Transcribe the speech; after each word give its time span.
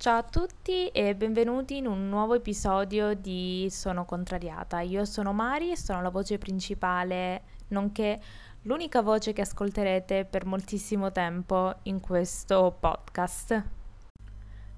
Ciao 0.00 0.18
a 0.18 0.22
tutti 0.22 0.86
e 0.90 1.16
benvenuti 1.16 1.78
in 1.78 1.88
un 1.88 2.08
nuovo 2.08 2.34
episodio 2.34 3.14
di 3.14 3.66
Sono 3.68 4.04
contrariata. 4.04 4.78
Io 4.78 5.04
sono 5.04 5.32
Mari 5.32 5.72
e 5.72 5.76
sono 5.76 6.00
la 6.02 6.10
voce 6.10 6.38
principale, 6.38 7.42
nonché 7.70 8.20
l'unica 8.62 9.02
voce 9.02 9.32
che 9.32 9.40
ascolterete 9.40 10.24
per 10.24 10.46
moltissimo 10.46 11.10
tempo 11.10 11.74
in 11.82 11.98
questo 11.98 12.76
podcast. 12.78 13.60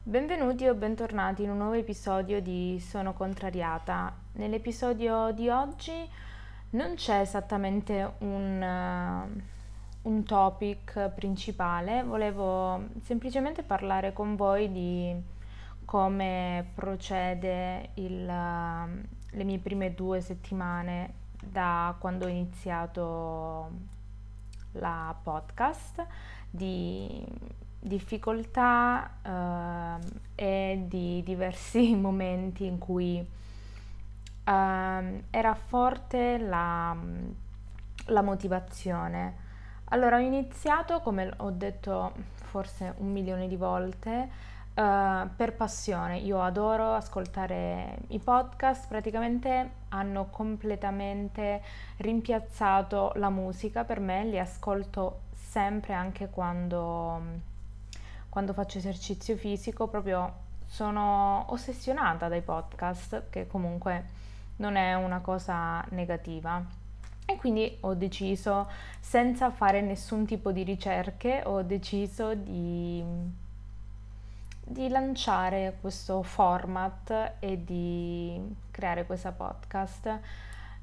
Benvenuti 0.03 0.67
o 0.67 0.75
bentornati 0.75 1.43
in 1.43 1.51
un 1.51 1.59
nuovo 1.59 1.75
episodio 1.75 2.41
di 2.41 2.81
Sono 2.81 3.13
contrariata. 3.13 4.17
Nell'episodio 4.37 5.33
di 5.33 5.51
oggi 5.51 6.09
non 6.71 6.95
c'è 6.95 7.21
esattamente 7.21 8.15
un, 8.21 9.43
un 10.03 10.25
topic 10.25 11.11
principale, 11.11 12.03
volevo 12.03 12.85
semplicemente 13.03 13.63
parlare 13.63 14.13
con 14.13 14.35
voi 14.37 14.71
di 14.71 15.15
come 15.85 16.71
procede 16.75 17.91
il, 17.95 18.25
le 18.25 19.45
mie 19.45 19.59
prime 19.59 19.95
due 19.95 20.21
settimane 20.21 21.15
da 21.43 21.95
quando 21.99 22.27
ho 22.27 22.29
iniziato 22.29 23.71
la 24.73 25.15
podcast, 25.21 26.07
di 26.49 27.25
difficoltà 27.81 29.11
uh, 29.23 30.07
e 30.35 30.85
di 30.87 31.23
diversi 31.25 31.95
momenti 31.97 32.67
in 32.67 32.79
cui 32.79 33.19
uh, 33.19 33.23
era 34.45 35.55
forte 35.55 36.39
la, 36.39 36.97
la 38.07 38.23
motivazione. 38.23 39.49
Allora 39.93 40.17
ho 40.17 40.21
iniziato, 40.21 41.01
come 41.01 41.33
ho 41.39 41.51
detto 41.51 42.13
forse 42.35 42.95
un 42.99 43.11
milione 43.11 43.49
di 43.49 43.57
volte, 43.57 44.29
uh, 44.73 45.29
per 45.35 45.55
passione. 45.57 46.19
Io 46.19 46.41
adoro 46.41 46.95
ascoltare 46.95 47.99
i 48.09 48.21
podcast, 48.21 48.87
praticamente 48.87 49.71
hanno 49.89 50.27
completamente 50.31 51.61
rimpiazzato 51.97 53.13
la 53.17 53.31
musica 53.31 53.83
per 53.83 53.99
me, 53.99 54.25
li 54.27 54.39
ascolto 54.39 55.23
sempre 55.35 55.93
anche 55.93 56.29
quando, 56.29 57.23
quando 58.29 58.53
faccio 58.53 58.79
esercizio 58.79 59.37
fisico, 59.37 59.89
proprio 59.89 60.49
sono 60.67 61.47
ossessionata 61.49 62.29
dai 62.29 62.43
podcast 62.43 63.25
che 63.29 63.49
comunque 63.49 64.05
non 64.59 64.77
è 64.77 64.95
una 64.95 65.19
cosa 65.19 65.85
negativa. 65.89 66.80
E 67.27 67.37
quindi 67.37 67.77
ho 67.81 67.95
deciso, 67.95 68.69
senza 68.99 69.51
fare 69.51 69.81
nessun 69.81 70.27
tipo 70.27 70.53
di 70.53 70.63
ricerche, 70.65 71.43
ho 71.45 71.63
deciso 71.63 72.35
di, 72.35 73.05
di 74.65 74.89
lanciare 74.89 75.77
questo 75.81 76.23
format 76.23 77.35
e 77.39 77.65
di 77.65 78.41
creare 78.71 79.07
questa 79.07 79.33
podcast. 79.33 80.19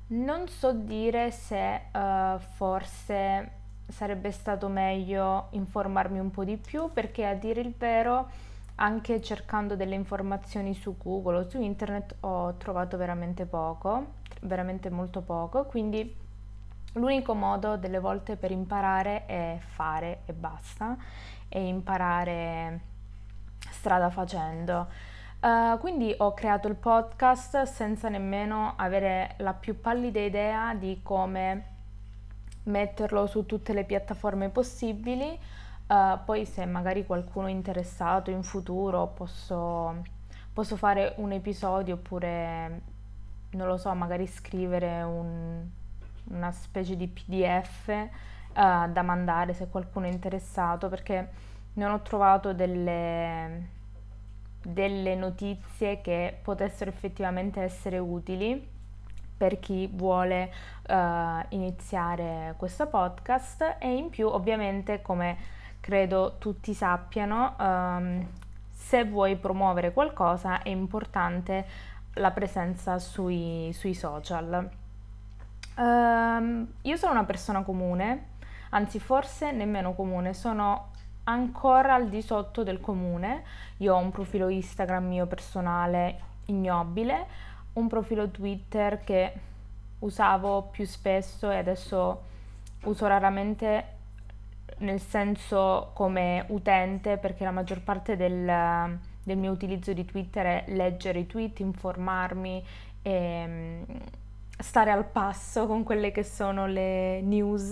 Non 0.10 0.48
so 0.48 0.72
dire 0.72 1.32
se 1.32 1.82
uh, 1.92 2.40
forse 2.40 3.52
sarebbe 3.88 4.32
stato 4.32 4.68
meglio 4.68 5.48
informarmi 5.52 6.20
un 6.20 6.32
po' 6.32 6.44
di 6.44 6.58
più 6.58 6.92
perché 6.92 7.26
a 7.26 7.34
dire 7.34 7.62
il 7.62 7.74
vero 7.78 8.30
anche 8.76 9.22
cercando 9.22 9.76
delle 9.76 9.96
informazioni 9.96 10.74
su 10.74 10.98
Google 10.98 11.38
o 11.38 11.50
su 11.50 11.60
internet 11.60 12.16
ho 12.22 12.56
trovato 12.58 12.98
veramente 12.98 13.46
poco, 13.46 14.14
veramente 14.42 14.90
molto 14.90 15.22
poco, 15.22 15.66
quindi 15.66 16.16
l'unico 16.94 17.34
modo 17.34 17.78
delle 17.78 18.00
volte 18.00 18.36
per 18.36 18.52
imparare 18.52 19.26
è 19.26 19.58
fare 19.60 20.22
e 20.26 20.34
basta 20.34 20.98
e 21.48 21.66
imparare 21.66 22.80
strada 23.72 24.10
facendo. 24.10 24.88
Uh, 25.40 25.78
quindi 25.78 26.14
ho 26.18 26.34
creato 26.34 26.68
il 26.68 26.76
podcast 26.76 27.64
senza 27.64 28.10
nemmeno 28.10 28.74
avere 28.76 29.36
la 29.38 29.54
più 29.54 29.80
pallida 29.80 30.20
idea 30.20 30.74
di 30.74 31.00
come 31.04 31.76
metterlo 32.64 33.28
su 33.28 33.46
tutte 33.46 33.74
le 33.74 33.84
piattaforme 33.84 34.50
possibili 34.50 35.40
Uh, 35.88 36.20
poi 36.26 36.46
se 36.46 36.66
magari 36.66 37.06
qualcuno 37.06 37.48
è 37.48 37.52
interessato 37.52 38.30
in 38.30 38.44
futuro 38.44 39.08
posso, 39.08 40.04
posso, 40.52 40.76
fare 40.76 41.14
un 41.18 41.32
episodio 41.32 41.94
oppure, 41.94 42.82
non 43.52 43.68
lo 43.68 43.78
so, 43.78 43.94
magari 43.94 44.28
scrivere 44.28 45.02
un, 45.04 45.66
una 46.30 46.52
specie 46.52 46.96
di 46.96 47.08
PDF 47.08 47.88
eh, 47.90 48.10
da 48.54 49.02
mandare 49.04 49.54
se 49.54 49.68
qualcuno 49.70 50.06
è 50.06 50.12
interessato 50.12 50.90
perché 50.90 51.30
non 51.74 51.92
ho 51.92 52.02
trovato 52.02 52.54
delle, 52.54 53.70
delle 54.64 55.16
notizie 55.16 56.02
che 56.02 56.38
potessero 56.42 56.90
effettivamente 56.90 57.62
essere 57.62 57.98
utili 57.98 58.76
per 59.38 59.60
chi 59.60 59.88
vuole 59.88 60.52
uh, 60.90 60.96
iniziare 61.50 62.56
questo 62.58 62.88
podcast 62.88 63.76
e 63.78 63.96
in 63.96 64.10
più 64.10 64.28
ovviamente 64.28 65.04
come 65.04 65.38
credo 65.80 66.38
tutti 66.40 66.74
sappiano, 66.74 67.56
um, 67.60 68.28
se 68.72 69.06
vuoi 69.06 69.36
promuovere 69.36 69.94
qualcosa 69.94 70.64
è 70.64 70.70
importante 70.70 71.66
la 72.14 72.32
presenza 72.32 72.98
sui, 72.98 73.70
sui 73.74 73.94
social. 73.94 74.70
Um, 75.78 76.68
io 76.82 76.98
sono 76.98 77.12
una 77.12 77.26
persona 77.26 77.62
comune, 77.62 78.30
anzi 78.70 79.00
forse 79.00 79.52
nemmeno 79.52 79.94
comune, 79.94 80.34
sono 80.34 80.92
ancora 81.26 81.94
al 81.94 82.10
di 82.10 82.22
sotto 82.22 82.64
del 82.64 82.80
comune. 82.80 83.44
Io 83.78 83.94
ho 83.96 84.00
un 84.00 84.12
profilo 84.12 84.50
Instagram 84.50 85.06
mio 85.06 85.28
personale 85.28 86.20
ignobile, 86.46 87.26
un 87.74 87.88
profilo 87.88 88.30
Twitter 88.30 89.04
che 89.04 89.34
usavo 90.00 90.64
più 90.64 90.86
spesso 90.86 91.52
e 91.52 91.58
adesso 91.58 92.24
uso 92.84 93.08
raramente 93.08 93.96
nel 94.80 95.00
senso 95.00 95.92
come 95.94 96.46
utente, 96.50 97.18
perché 97.18 97.44
la 97.44 97.52
maggior 97.52 97.82
parte 97.82 98.16
del, 98.16 99.00
del 99.24 99.38
mio 99.38 99.52
utilizzo 99.52 99.94
di 99.94 100.06
Twitter 100.06 100.46
è 100.46 100.72
leggere 100.72 101.20
i 101.20 101.28
tweet, 101.28 101.60
informarmi 101.60 102.66
e 103.02 103.46
mm, 103.48 103.84
stare 104.58 104.92
al 104.92 105.06
passo 105.06 105.68
con 105.68 105.84
quelle 105.84 106.12
che 106.12 106.24
sono 106.24 106.66
le 106.66 107.22
news. 107.22 107.72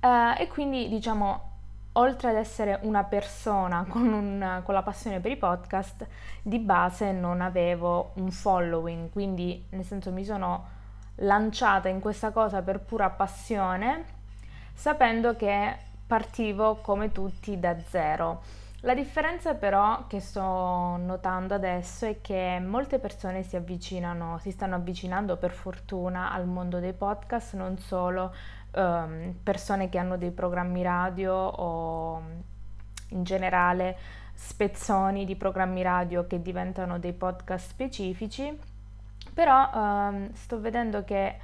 Uh, 0.00 0.38
e 0.38 0.46
quindi 0.48 0.88
diciamo 0.88 1.46
oltre 1.92 2.28
ad 2.28 2.36
essere 2.36 2.78
una 2.82 3.02
persona 3.04 3.84
con, 3.88 4.12
un, 4.12 4.60
con, 4.64 4.74
la 4.74 4.82
passione 4.82 5.20
per 5.20 5.30
i 5.32 5.36
podcast, 5.36 6.06
di 6.42 6.58
base 6.58 7.12
non 7.12 7.40
avevo 7.40 8.12
un 8.14 8.30
following, 8.30 9.10
quindi 9.10 9.66
nel 9.70 9.84
senso 9.84 10.12
mi 10.12 10.24
sono 10.24 10.76
lanciata 11.16 11.88
in 11.88 12.00
questa 12.00 12.30
cosa 12.30 12.62
per 12.62 12.78
pura 12.78 13.10
passione 13.10 14.16
sapendo 14.72 15.34
che 15.34 15.76
partivo 16.06 16.76
come 16.76 17.10
tutti 17.10 17.58
da 17.58 17.76
zero. 17.88 18.57
La 18.82 18.94
differenza 18.94 19.54
però 19.54 20.06
che 20.06 20.20
sto 20.20 20.40
notando 20.40 21.54
adesso 21.54 22.06
è 22.06 22.20
che 22.20 22.62
molte 22.64 23.00
persone 23.00 23.42
si 23.42 23.56
avvicinano, 23.56 24.38
si 24.38 24.52
stanno 24.52 24.76
avvicinando 24.76 25.36
per 25.36 25.50
fortuna 25.50 26.30
al 26.30 26.46
mondo 26.46 26.78
dei 26.78 26.92
podcast, 26.92 27.54
non 27.54 27.76
solo 27.78 28.32
um, 28.74 29.34
persone 29.42 29.88
che 29.88 29.98
hanno 29.98 30.16
dei 30.16 30.30
programmi 30.30 30.82
radio 30.82 31.34
o 31.34 32.22
in 33.08 33.24
generale 33.24 33.96
spezzoni 34.34 35.24
di 35.24 35.34
programmi 35.34 35.82
radio 35.82 36.28
che 36.28 36.40
diventano 36.40 37.00
dei 37.00 37.12
podcast 37.12 37.70
specifici, 37.70 38.56
però 39.34 39.70
um, 39.74 40.32
sto 40.34 40.60
vedendo 40.60 41.02
che 41.02 41.36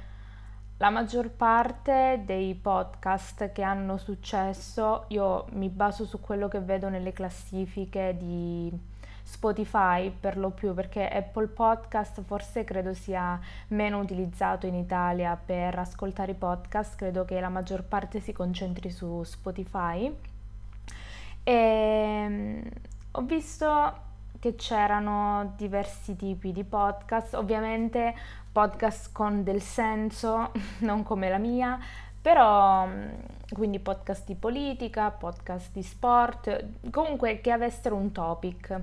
la 0.77 0.89
maggior 0.89 1.29
parte 1.29 2.21
dei 2.25 2.53
podcast 2.53 3.53
che 3.53 3.61
hanno 3.61 3.97
successo, 3.97 5.05
io 5.07 5.45
mi 5.51 5.69
baso 5.69 6.05
su 6.05 6.19
quello 6.19 6.49
che 6.49 6.59
vedo 6.59 6.89
nelle 6.89 7.13
classifiche 7.13 8.15
di 8.17 8.69
Spotify 9.23 10.11
per 10.11 10.37
lo 10.37 10.49
più, 10.49 10.73
perché 10.73 11.07
Apple 11.07 11.47
Podcast 11.47 12.21
forse 12.23 12.65
credo 12.65 12.93
sia 12.93 13.39
meno 13.69 13.99
utilizzato 13.99 14.67
in 14.67 14.75
Italia 14.75 15.37
per 15.43 15.79
ascoltare 15.79 16.33
i 16.33 16.35
podcast, 16.35 16.95
credo 16.95 17.23
che 17.23 17.39
la 17.39 17.49
maggior 17.49 17.83
parte 17.83 18.19
si 18.19 18.33
concentri 18.33 18.89
su 18.89 19.23
Spotify. 19.23 20.13
E 21.41 21.53
ehm, 21.53 22.69
ho 23.11 23.21
visto 23.21 24.03
che 24.39 24.55
c'erano 24.55 25.53
diversi 25.55 26.15
tipi 26.15 26.51
di 26.51 26.63
podcast, 26.63 27.33
ovviamente 27.33 28.13
podcast 28.55 29.11
con 29.11 29.43
del 29.43 29.61
senso, 29.61 30.51
non 30.79 31.03
come 31.03 31.27
la 31.27 31.37
mia, 31.37 31.77
però 32.21 32.85
mm, 32.87 33.09
quindi 33.51 33.79
podcast 33.79 34.25
di 34.25 34.35
politica, 34.35 35.11
podcast 35.11 35.73
di 35.73 35.83
sport, 35.83 36.89
comunque 36.89 37.41
che 37.41 37.51
avessero 37.51 37.97
un 37.97 38.13
topic. 38.13 38.79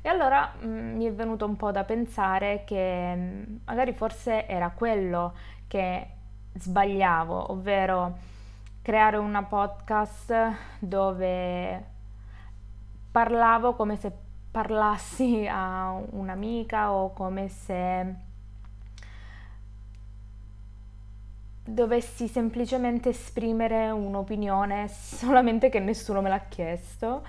E 0.00 0.08
allora 0.08 0.52
mh, 0.60 0.66
mm, 0.68 0.96
mi 0.96 1.06
è 1.06 1.12
venuto 1.12 1.44
un 1.44 1.56
po' 1.56 1.72
da 1.72 1.82
pensare 1.82 2.62
che 2.64 3.14
mh, 3.16 3.20
mm, 3.20 3.56
magari 3.64 3.94
forse 3.94 4.46
era 4.46 4.70
quello 4.70 5.34
che 5.66 6.06
sbagliavo, 6.54 7.50
ovvero 7.50 8.18
creare 8.80 9.16
una 9.16 9.42
podcast 9.42 10.34
dove 10.78 11.84
parlavo 13.10 13.74
come 13.74 13.96
se 13.96 14.12
parlassi 14.52 15.48
a 15.50 16.00
un'amica 16.10 16.92
o 16.92 17.12
come 17.12 17.48
se 17.48 18.25
dovessi 21.66 22.28
semplicemente 22.28 23.10
esprimere 23.10 23.90
un'opinione 23.90 24.88
solamente 24.88 25.68
che 25.68 25.80
nessuno 25.80 26.20
me 26.20 26.28
l'ha 26.28 26.44
chiesto. 26.48 27.24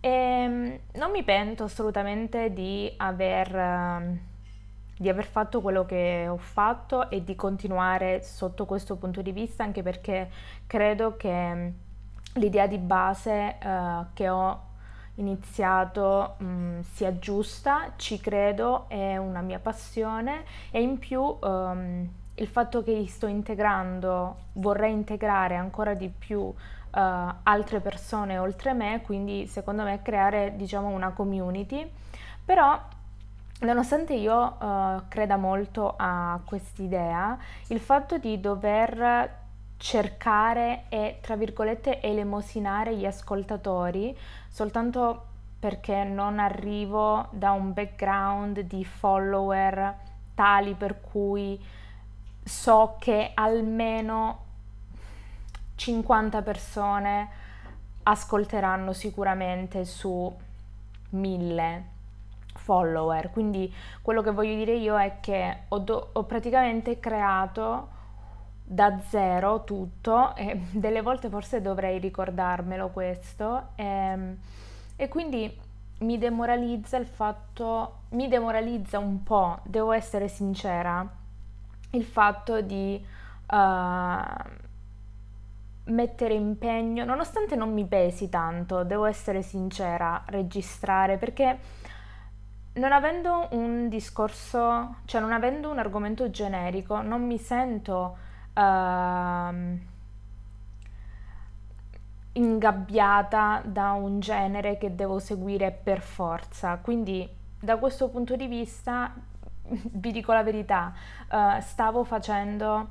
E 0.00 0.08
ehm, 0.10 0.78
non 0.94 1.10
mi 1.10 1.22
pento 1.22 1.64
assolutamente 1.64 2.52
di 2.52 2.92
aver, 2.96 4.18
di 4.96 5.08
aver 5.08 5.24
fatto 5.24 5.60
quello 5.60 5.84
che 5.84 6.26
ho 6.28 6.36
fatto 6.36 7.10
e 7.10 7.24
di 7.24 7.34
continuare 7.34 8.22
sotto 8.22 8.66
questo 8.66 8.96
punto 8.96 9.22
di 9.22 9.32
vista, 9.32 9.64
anche 9.64 9.82
perché 9.82 10.30
credo 10.66 11.16
che 11.16 11.72
l'idea 12.34 12.66
di 12.66 12.78
base 12.78 13.56
uh, 13.62 14.06
che 14.12 14.28
ho 14.28 14.64
iniziato 15.16 16.34
mh, 16.38 16.80
sia 16.80 17.18
giusta, 17.18 17.92
ci 17.96 18.20
credo, 18.20 18.86
è 18.88 19.16
una 19.16 19.40
mia 19.40 19.58
passione 19.58 20.44
e 20.70 20.82
in 20.82 20.98
più 20.98 21.20
um, 21.22 22.08
il 22.36 22.48
fatto 22.48 22.82
che 22.82 23.06
sto 23.08 23.26
integrando, 23.26 24.36
vorrei 24.54 24.92
integrare 24.92 25.56
ancora 25.56 25.94
di 25.94 26.08
più 26.08 26.40
uh, 26.40 26.54
altre 26.90 27.80
persone 27.80 28.38
oltre 28.38 28.74
me, 28.74 29.00
quindi 29.02 29.46
secondo 29.46 29.82
me 29.82 30.02
creare 30.02 30.54
diciamo 30.56 30.88
una 30.88 31.10
community, 31.10 31.90
però 32.44 32.78
nonostante 33.60 34.14
io 34.14 34.56
uh, 34.58 35.02
creda 35.08 35.36
molto 35.36 35.94
a 35.96 36.38
quest'idea, 36.44 37.38
il 37.68 37.80
fatto 37.80 38.18
di 38.18 38.38
dover 38.38 39.44
cercare 39.78 40.84
e 40.88 41.18
tra 41.20 41.36
virgolette 41.36 42.00
elemosinare 42.00 42.96
gli 42.96 43.04
ascoltatori 43.04 44.16
soltanto 44.48 45.26
perché 45.58 46.02
non 46.02 46.38
arrivo 46.38 47.28
da 47.30 47.50
un 47.52 47.74
background 47.74 48.60
di 48.60 48.84
follower 48.86 49.94
tali 50.34 50.74
per 50.74 51.00
cui 51.00 51.60
so 52.46 52.94
che 53.00 53.32
almeno 53.34 54.44
50 55.74 56.42
persone 56.42 57.28
ascolteranno 58.04 58.92
sicuramente 58.92 59.84
su 59.84 60.32
1000 61.10 61.84
follower. 62.54 63.30
Quindi 63.30 63.72
quello 64.00 64.22
che 64.22 64.30
voglio 64.30 64.54
dire 64.54 64.76
io 64.76 64.96
è 64.96 65.18
che 65.20 65.62
ho, 65.68 65.78
do- 65.78 66.10
ho 66.12 66.22
praticamente 66.22 67.00
creato 67.00 67.94
da 68.62 68.96
zero 69.08 69.64
tutto 69.64 70.34
e 70.36 70.60
delle 70.70 71.02
volte 71.02 71.28
forse 71.28 71.60
dovrei 71.60 71.98
ricordarmelo 71.98 72.90
questo 72.90 73.70
e, 73.74 73.84
ehm, 73.84 74.36
e 74.94 75.08
quindi 75.08 75.64
mi 75.98 76.16
demoralizza 76.18 76.96
il 76.96 77.06
fatto, 77.06 78.02
mi 78.10 78.28
demoralizza 78.28 79.00
un 79.00 79.22
po', 79.24 79.58
devo 79.64 79.92
essere 79.92 80.28
sincera, 80.28 81.24
il 81.96 82.04
fatto 82.04 82.60
di 82.60 83.04
uh, 83.50 84.64
mettere 85.84 86.34
impegno, 86.34 87.04
nonostante 87.04 87.56
non 87.56 87.72
mi 87.72 87.84
pesi 87.86 88.28
tanto, 88.28 88.84
devo 88.84 89.04
essere 89.04 89.42
sincera, 89.42 90.22
registrare, 90.26 91.16
perché 91.16 91.58
non 92.74 92.92
avendo 92.92 93.48
un 93.52 93.88
discorso, 93.88 94.96
cioè 95.04 95.20
non 95.20 95.32
avendo 95.32 95.70
un 95.70 95.78
argomento 95.78 96.30
generico, 96.30 97.00
non 97.00 97.24
mi 97.26 97.38
sento 97.38 98.16
uh, 98.52 99.78
ingabbiata 102.32 103.62
da 103.64 103.92
un 103.92 104.20
genere 104.20 104.76
che 104.76 104.94
devo 104.94 105.18
seguire 105.18 105.70
per 105.70 106.00
forza. 106.00 106.76
Quindi 106.76 107.28
da 107.58 107.78
questo 107.78 108.08
punto 108.08 108.36
di 108.36 108.46
vista 108.46 109.14
vi 109.92 110.12
dico 110.12 110.32
la 110.32 110.42
verità, 110.42 110.92
uh, 111.30 111.60
stavo 111.60 112.04
facendo 112.04 112.88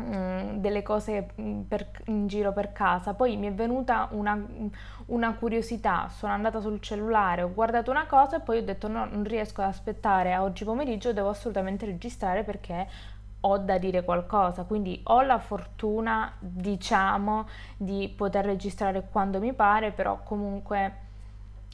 mm, 0.00 0.56
delle 0.58 0.82
cose 0.82 1.30
mm, 1.40 1.62
per, 1.62 1.90
in 2.06 2.26
giro 2.26 2.52
per 2.52 2.72
casa, 2.72 3.14
poi 3.14 3.36
mi 3.36 3.46
è 3.46 3.52
venuta 3.52 4.08
una, 4.12 4.38
una, 5.06 5.34
curiosità, 5.34 6.08
sono 6.08 6.32
andata 6.32 6.60
sul 6.60 6.80
cellulare, 6.80 7.42
ho 7.42 7.52
guardato 7.52 7.90
una 7.90 8.06
cosa 8.06 8.36
e 8.36 8.40
poi 8.40 8.58
ho 8.58 8.64
detto 8.64 8.88
no, 8.88 9.04
non 9.04 9.24
riesco 9.24 9.62
ad 9.62 9.68
aspettare 9.68 10.32
a 10.32 10.42
oggi 10.42 10.64
pomeriggio, 10.64 11.12
devo 11.12 11.28
assolutamente 11.28 11.86
registrare 11.86 12.42
perché 12.44 12.88
ho 13.44 13.58
da 13.58 13.76
dire 13.78 14.04
qualcosa, 14.04 14.62
quindi 14.62 15.00
ho 15.04 15.20
la 15.22 15.38
fortuna, 15.38 16.32
diciamo, 16.38 17.48
di 17.76 18.12
poter 18.14 18.44
registrare 18.44 19.08
quando 19.10 19.40
mi 19.40 19.52
pare, 19.52 19.90
però 19.90 20.22
comunque 20.22 21.00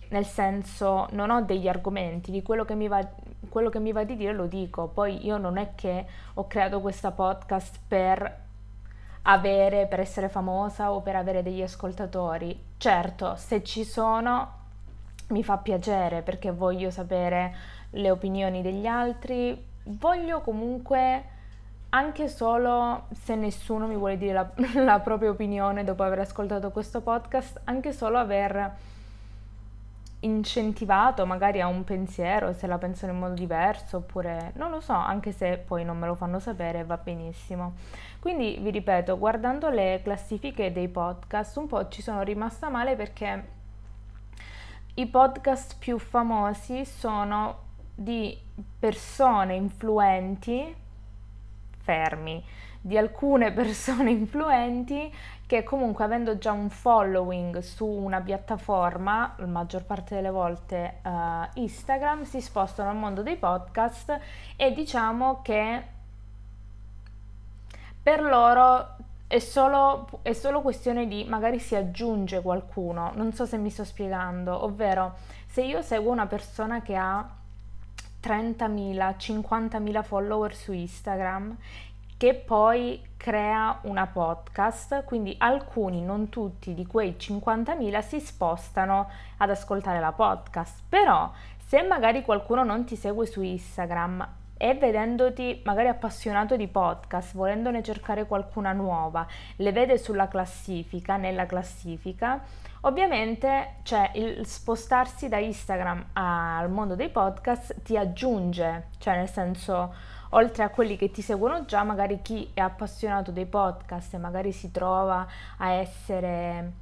nel 0.08 0.24
senso 0.24 1.08
non 1.10 1.30
ho 1.30 1.42
degli 1.42 1.68
argomenti, 1.68 2.30
di 2.30 2.42
quello 2.42 2.64
che 2.64 2.74
mi 2.74 2.88
va, 2.88 3.06
quello 3.48 3.70
che 3.70 3.80
mi 3.80 3.92
va 3.92 4.04
di 4.04 4.16
dire 4.16 4.32
lo 4.32 4.46
dico, 4.46 4.88
poi 4.88 5.24
io 5.24 5.38
non 5.38 5.56
è 5.56 5.74
che 5.74 6.06
ho 6.34 6.46
creato 6.46 6.80
questa 6.80 7.10
podcast 7.10 7.78
per 7.86 8.46
avere, 9.22 9.86
per 9.86 10.00
essere 10.00 10.28
famosa 10.28 10.92
o 10.92 11.00
per 11.00 11.16
avere 11.16 11.42
degli 11.42 11.62
ascoltatori. 11.62 12.58
Certo, 12.76 13.36
se 13.36 13.62
ci 13.62 13.84
sono 13.84 14.56
mi 15.28 15.44
fa 15.44 15.58
piacere 15.58 16.22
perché 16.22 16.50
voglio 16.50 16.90
sapere 16.90 17.54
le 17.90 18.10
opinioni 18.10 18.62
degli 18.62 18.86
altri, 18.86 19.62
voglio 19.84 20.40
comunque 20.40 21.36
anche 21.90 22.28
solo 22.28 23.06
se 23.12 23.34
nessuno 23.34 23.86
mi 23.86 23.96
vuole 23.96 24.18
dire 24.18 24.32
la, 24.32 24.50
la, 24.84 25.00
propria 25.00 25.30
opinione 25.30 25.84
dopo 25.84 26.02
aver 26.02 26.20
ascoltato 26.20 26.70
questo 26.70 27.00
podcast, 27.00 27.60
anche 27.64 27.92
solo 27.92 28.18
aver 28.18 28.76
incentivato 30.20 31.24
magari 31.26 31.60
a 31.60 31.68
un 31.68 31.84
pensiero, 31.84 32.52
se 32.52 32.66
la 32.66 32.78
pensano 32.78 33.12
in 33.12 33.18
modo 33.18 33.34
diverso 33.34 33.98
oppure 33.98 34.52
non 34.56 34.70
lo 34.70 34.80
so, 34.80 34.92
anche 34.92 35.32
se 35.32 35.58
poi 35.58 35.84
non 35.84 35.98
me 35.98 36.06
lo 36.06 36.14
fanno 36.14 36.40
sapere, 36.40 36.84
va 36.84 36.96
benissimo. 36.96 37.74
Quindi 38.18 38.58
vi 38.60 38.70
ripeto, 38.70 39.16
guardando 39.18 39.68
le 39.68 40.00
classifiche 40.02 40.72
dei 40.72 40.88
podcast, 40.88 41.56
un 41.56 41.66
po' 41.66 41.88
ci 41.88 42.02
sono 42.02 42.22
rimasta 42.22 42.68
male 42.68 42.96
perché 42.96 43.56
i 44.94 45.06
podcast 45.06 45.76
più 45.78 45.98
famosi 45.98 46.84
sono 46.84 47.66
di 47.94 48.36
persone 48.78 49.54
influenti 49.54 50.74
fermi 51.78 52.44
di 52.80 52.96
alcune 52.96 53.52
persone 53.52 54.10
influenti 54.12 55.12
che 55.48 55.64
comunque 55.64 56.04
avendo 56.04 56.36
già 56.36 56.52
un 56.52 56.68
following 56.68 57.60
su 57.60 57.86
una 57.86 58.20
piattaforma, 58.20 59.32
la 59.38 59.46
maggior 59.46 59.82
parte 59.82 60.14
delle 60.14 60.28
volte 60.28 61.00
uh, 61.02 61.48
Instagram, 61.54 62.24
si 62.24 62.42
spostano 62.42 62.90
al 62.90 62.96
mondo 62.96 63.22
dei 63.22 63.36
podcast 63.36 64.20
e 64.56 64.72
diciamo 64.74 65.40
che 65.40 65.82
per 68.02 68.20
loro 68.20 68.96
è 69.26 69.38
solo, 69.38 70.20
è 70.20 70.34
solo 70.34 70.60
questione 70.60 71.08
di 71.08 71.24
magari 71.24 71.58
si 71.58 71.74
aggiunge 71.74 72.42
qualcuno, 72.42 73.12
non 73.14 73.32
so 73.32 73.46
se 73.46 73.56
mi 73.56 73.70
sto 73.70 73.84
spiegando, 73.84 74.64
ovvero 74.64 75.14
se 75.46 75.62
io 75.62 75.80
seguo 75.80 76.12
una 76.12 76.26
persona 76.26 76.82
che 76.82 76.94
ha 76.94 77.26
30.000, 78.22 79.16
50.000 79.16 80.02
follower 80.02 80.54
su 80.54 80.72
Instagram 80.72 81.56
che 82.18 82.34
poi 82.34 83.00
crea 83.16 83.78
una 83.82 84.08
podcast, 84.08 85.04
quindi 85.04 85.36
alcuni, 85.38 86.02
non 86.02 86.28
tutti, 86.28 86.74
di 86.74 86.84
quei 86.84 87.14
50.000 87.16 88.02
si 88.02 88.18
spostano 88.18 89.08
ad 89.36 89.50
ascoltare 89.50 90.00
la 90.00 90.10
podcast, 90.10 90.82
però 90.88 91.30
se 91.64 91.80
magari 91.82 92.22
qualcuno 92.22 92.64
non 92.64 92.84
ti 92.84 92.96
segue 92.96 93.24
su 93.24 93.40
Instagram 93.40 94.26
e 94.56 94.74
vedendoti 94.74 95.62
magari 95.64 95.86
appassionato 95.86 96.56
di 96.56 96.66
podcast, 96.66 97.36
volendone 97.36 97.84
cercare 97.84 98.26
qualcuna 98.26 98.72
nuova, 98.72 99.24
le 99.56 99.70
vede 99.70 99.96
sulla 99.96 100.26
classifica, 100.26 101.16
nella 101.16 101.46
classifica, 101.46 102.42
ovviamente 102.80 103.76
cioè, 103.84 104.10
il 104.14 104.44
spostarsi 104.44 105.28
da 105.28 105.38
Instagram 105.38 106.06
al 106.14 106.68
mondo 106.68 106.96
dei 106.96 107.10
podcast 107.10 107.80
ti 107.82 107.96
aggiunge, 107.96 108.88
cioè 108.98 109.14
nel 109.14 109.28
senso 109.28 110.16
oltre 110.30 110.62
a 110.62 110.70
quelli 110.70 110.96
che 110.96 111.10
ti 111.10 111.22
seguono 111.22 111.64
già, 111.64 111.82
magari 111.82 112.20
chi 112.22 112.50
è 112.52 112.60
appassionato 112.60 113.30
dei 113.30 113.46
podcast 113.46 114.14
e 114.14 114.18
magari 114.18 114.52
si 114.52 114.70
trova 114.70 115.26
a 115.56 115.70
essere, 115.70 116.72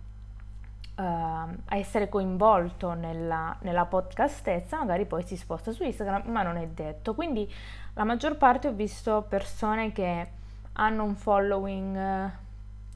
uh, 0.96 1.02
a 1.02 1.76
essere 1.76 2.08
coinvolto 2.08 2.94
nella, 2.94 3.56
nella 3.60 3.84
podcastezza, 3.84 4.78
magari 4.78 5.04
poi 5.04 5.22
si 5.22 5.36
sposta 5.36 5.72
su 5.72 5.84
Instagram, 5.84 6.30
ma 6.30 6.42
non 6.42 6.56
è 6.56 6.66
detto. 6.66 7.14
Quindi 7.14 7.50
la 7.94 8.04
maggior 8.04 8.36
parte 8.36 8.68
ho 8.68 8.72
visto 8.72 9.24
persone 9.28 9.92
che 9.92 10.30
hanno 10.72 11.04
un 11.04 11.14
following 11.14 11.96
uh, 11.96 12.30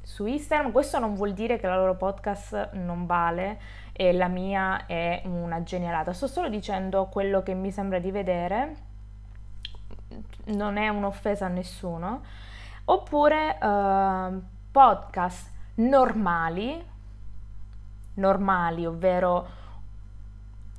su 0.02 0.26
Instagram, 0.26 0.72
questo 0.72 0.98
non 0.98 1.14
vuol 1.14 1.32
dire 1.32 1.58
che 1.58 1.68
la 1.68 1.76
loro 1.76 1.94
podcast 1.94 2.70
non 2.72 3.06
vale 3.06 3.60
e 3.92 4.12
la 4.12 4.28
mia 4.28 4.86
è 4.86 5.22
una 5.26 5.62
genialata, 5.62 6.12
sto 6.12 6.26
solo 6.26 6.48
dicendo 6.48 7.06
quello 7.06 7.42
che 7.42 7.54
mi 7.54 7.70
sembra 7.70 7.98
di 7.98 8.10
vedere 8.10 8.88
non 10.46 10.76
è 10.76 10.88
un'offesa 10.88 11.46
a 11.46 11.48
nessuno, 11.48 12.22
oppure 12.84 13.58
uh, 13.60 14.42
podcast 14.70 15.50
normali, 15.76 16.84
normali, 18.14 18.86
ovvero 18.86 19.58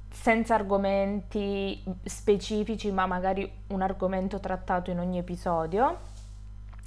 senza 0.09 0.55
argomenti 0.55 1.81
specifici, 2.03 2.91
ma 2.91 3.05
magari 3.05 3.49
un 3.67 3.81
argomento 3.81 4.39
trattato 4.39 4.91
in 4.91 4.99
ogni 4.99 5.17
episodio, 5.17 6.09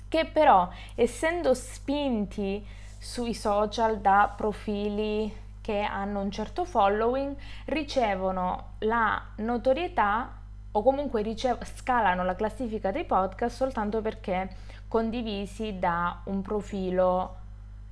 che 0.09 0.27
però 0.27 0.69
essendo 0.95 1.55
spinti 1.55 2.65
sui 2.99 3.35
social 3.35 3.99
da 3.99 4.33
profili 4.35 5.43
che 5.61 5.81
hanno 5.81 6.21
un 6.21 6.31
certo 6.31 6.65
following 6.65 7.35
ricevono 7.65 8.75
la 8.81 9.21
notorietà 9.37 10.43
o 10.76 10.83
comunque 10.83 11.23
ricev- 11.23 11.64
scalano 11.76 12.25
la 12.25 12.35
classifica 12.35 12.90
dei 12.90 13.04
podcast 13.04 13.54
soltanto 13.54 14.00
perché 14.00 14.57
condivisi 14.88 15.78
da 15.78 16.21
un 16.25 16.43
profilo 16.43 17.37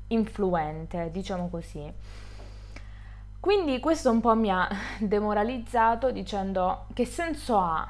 influente, 0.08 1.10
diciamo 1.10 1.48
così. 1.48 1.92
Quindi 3.38 3.78
questo 3.80 4.10
un 4.10 4.20
po' 4.20 4.34
mi 4.34 4.50
ha 4.50 4.68
demoralizzato 4.98 6.10
dicendo 6.10 6.86
che 6.92 7.04
senso 7.04 7.58
ha 7.58 7.88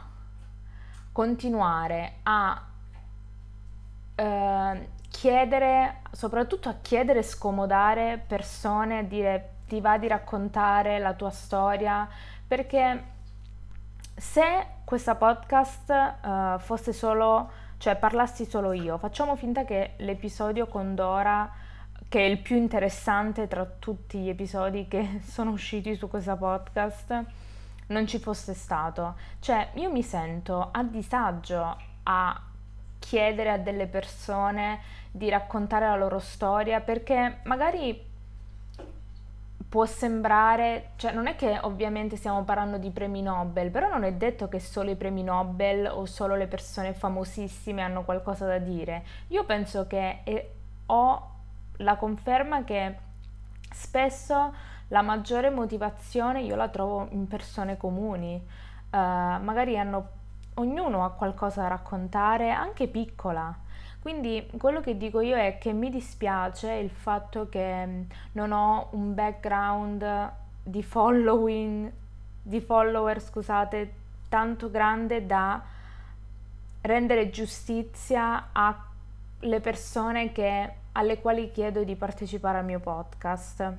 continuare 1.10 2.14
a 2.24 2.62
eh, 4.14 4.88
chiedere, 5.08 6.00
soprattutto 6.10 6.68
a 6.68 6.76
chiedere 6.80 7.20
e 7.20 7.22
scomodare 7.22 8.22
persone, 8.26 9.06
dire 9.08 9.50
ti 9.66 9.80
va 9.80 9.96
di 9.96 10.06
raccontare 10.06 10.98
la 10.98 11.14
tua 11.14 11.30
storia, 11.30 12.06
perché 12.46 13.04
se 14.14 14.66
questa 14.84 15.14
podcast 15.14 16.18
uh, 16.22 16.58
fosse 16.58 16.92
solo, 16.92 17.50
cioè 17.78 17.96
parlassi 17.96 18.44
solo 18.44 18.72
io, 18.72 18.98
facciamo 18.98 19.36
finta 19.36 19.64
che 19.64 19.94
l'episodio 19.98 20.66
con 20.66 20.94
Dora, 20.94 21.50
che 22.08 22.20
è 22.20 22.28
il 22.28 22.38
più 22.38 22.56
interessante 22.56 23.48
tra 23.48 23.64
tutti 23.64 24.18
gli 24.18 24.28
episodi 24.28 24.86
che 24.86 25.20
sono 25.24 25.50
usciti 25.50 25.94
su 25.94 26.08
questa 26.08 26.36
podcast, 26.36 27.24
non 27.86 28.06
ci 28.06 28.18
fosse 28.18 28.54
stato. 28.54 29.16
Cioè 29.38 29.70
io 29.74 29.90
mi 29.90 30.02
sento 30.02 30.68
a 30.70 30.82
disagio 30.82 31.76
a 32.04 32.42
chiedere 32.98 33.50
a 33.50 33.58
delle 33.58 33.86
persone 33.86 34.80
di 35.10 35.28
raccontare 35.28 35.86
la 35.86 35.96
loro 35.96 36.18
storia 36.18 36.80
perché 36.80 37.40
magari 37.44 38.11
può 39.72 39.86
sembrare, 39.86 40.90
cioè 40.96 41.12
non 41.12 41.26
è 41.26 41.34
che 41.34 41.58
ovviamente 41.62 42.16
stiamo 42.16 42.44
parlando 42.44 42.76
di 42.76 42.90
premi 42.90 43.22
Nobel, 43.22 43.70
però 43.70 43.88
non 43.88 44.04
è 44.04 44.12
detto 44.12 44.46
che 44.46 44.60
solo 44.60 44.90
i 44.90 44.96
premi 44.96 45.22
Nobel 45.22 45.86
o 45.86 46.04
solo 46.04 46.34
le 46.34 46.46
persone 46.46 46.92
famosissime 46.92 47.80
hanno 47.80 48.04
qualcosa 48.04 48.44
da 48.44 48.58
dire. 48.58 49.02
Io 49.28 49.46
penso 49.46 49.86
che 49.86 50.24
è, 50.24 50.46
ho 50.84 51.30
la 51.78 51.96
conferma 51.96 52.64
che 52.64 52.96
spesso 53.72 54.54
la 54.88 55.00
maggiore 55.00 55.48
motivazione 55.48 56.42
io 56.42 56.54
la 56.54 56.68
trovo 56.68 57.06
in 57.12 57.26
persone 57.26 57.78
comuni, 57.78 58.34
uh, 58.34 58.96
magari 58.98 59.78
hanno, 59.78 60.08
ognuno 60.56 61.02
ha 61.02 61.12
qualcosa 61.12 61.62
da 61.62 61.68
raccontare, 61.68 62.50
anche 62.50 62.88
piccola. 62.88 63.61
Quindi 64.02 64.50
quello 64.58 64.80
che 64.80 64.96
dico 64.96 65.20
io 65.20 65.36
è 65.36 65.58
che 65.58 65.72
mi 65.72 65.88
dispiace 65.88 66.72
il 66.72 66.90
fatto 66.90 67.48
che 67.48 67.86
mm, 67.86 68.02
non 68.32 68.50
ho 68.50 68.88
un 68.90 69.14
background 69.14 70.32
di 70.60 70.82
following, 70.82 71.88
di 72.42 72.60
follower, 72.60 73.22
scusate, 73.22 73.94
tanto 74.28 74.72
grande 74.72 75.24
da 75.24 75.62
rendere 76.80 77.30
giustizia 77.30 78.48
alle 78.50 79.60
persone 79.60 80.32
che, 80.32 80.72
alle 80.90 81.20
quali 81.20 81.52
chiedo 81.52 81.84
di 81.84 81.94
partecipare 81.94 82.58
al 82.58 82.64
mio 82.64 82.80
podcast. 82.80 83.72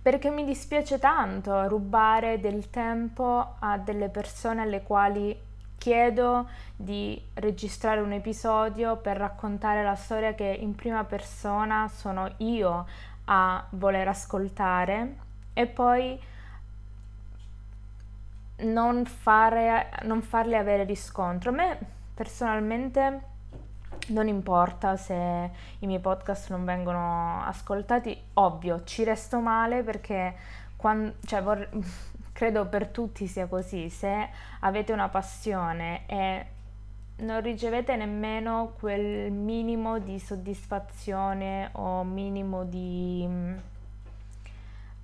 Perché 0.00 0.30
mi 0.30 0.44
dispiace 0.44 1.00
tanto 1.00 1.66
rubare 1.66 2.38
del 2.38 2.70
tempo 2.70 3.56
a 3.58 3.78
delle 3.78 4.08
persone 4.10 4.62
alle 4.62 4.82
quali 4.82 5.36
chiedo 5.82 6.48
di 6.76 7.20
registrare 7.34 8.00
un 8.00 8.12
episodio 8.12 8.98
per 8.98 9.16
raccontare 9.16 9.82
la 9.82 9.96
storia 9.96 10.32
che 10.32 10.44
in 10.44 10.76
prima 10.76 11.02
persona 11.02 11.88
sono 11.88 12.32
io 12.36 12.86
a 13.24 13.66
voler 13.70 14.06
ascoltare 14.06 15.16
e 15.52 15.66
poi 15.66 16.16
non, 18.58 19.04
fare, 19.06 19.90
non 20.02 20.22
farle 20.22 20.56
avere 20.56 20.84
riscontro. 20.84 21.50
A 21.50 21.54
me 21.54 21.78
personalmente 22.14 23.20
non 24.10 24.28
importa 24.28 24.96
se 24.96 25.50
i 25.80 25.86
miei 25.86 26.00
podcast 26.00 26.50
non 26.50 26.64
vengono 26.64 27.42
ascoltati, 27.42 28.16
ovvio, 28.34 28.84
ci 28.84 29.02
resto 29.02 29.40
male 29.40 29.82
perché 29.82 30.32
quando, 30.76 31.14
cioè, 31.26 31.42
vorrei, 31.42 31.66
credo 32.42 32.66
per 32.66 32.88
tutti 32.88 33.28
sia 33.28 33.46
così, 33.46 33.88
se 33.88 34.28
avete 34.60 34.92
una 34.92 35.08
passione 35.08 36.02
e 36.06 36.46
non 37.18 37.40
ricevete 37.40 37.94
nemmeno 37.94 38.72
quel 38.80 39.30
minimo 39.30 40.00
di 40.00 40.18
soddisfazione 40.18 41.68
o 41.74 42.02
minimo 42.02 42.64
di... 42.64 43.24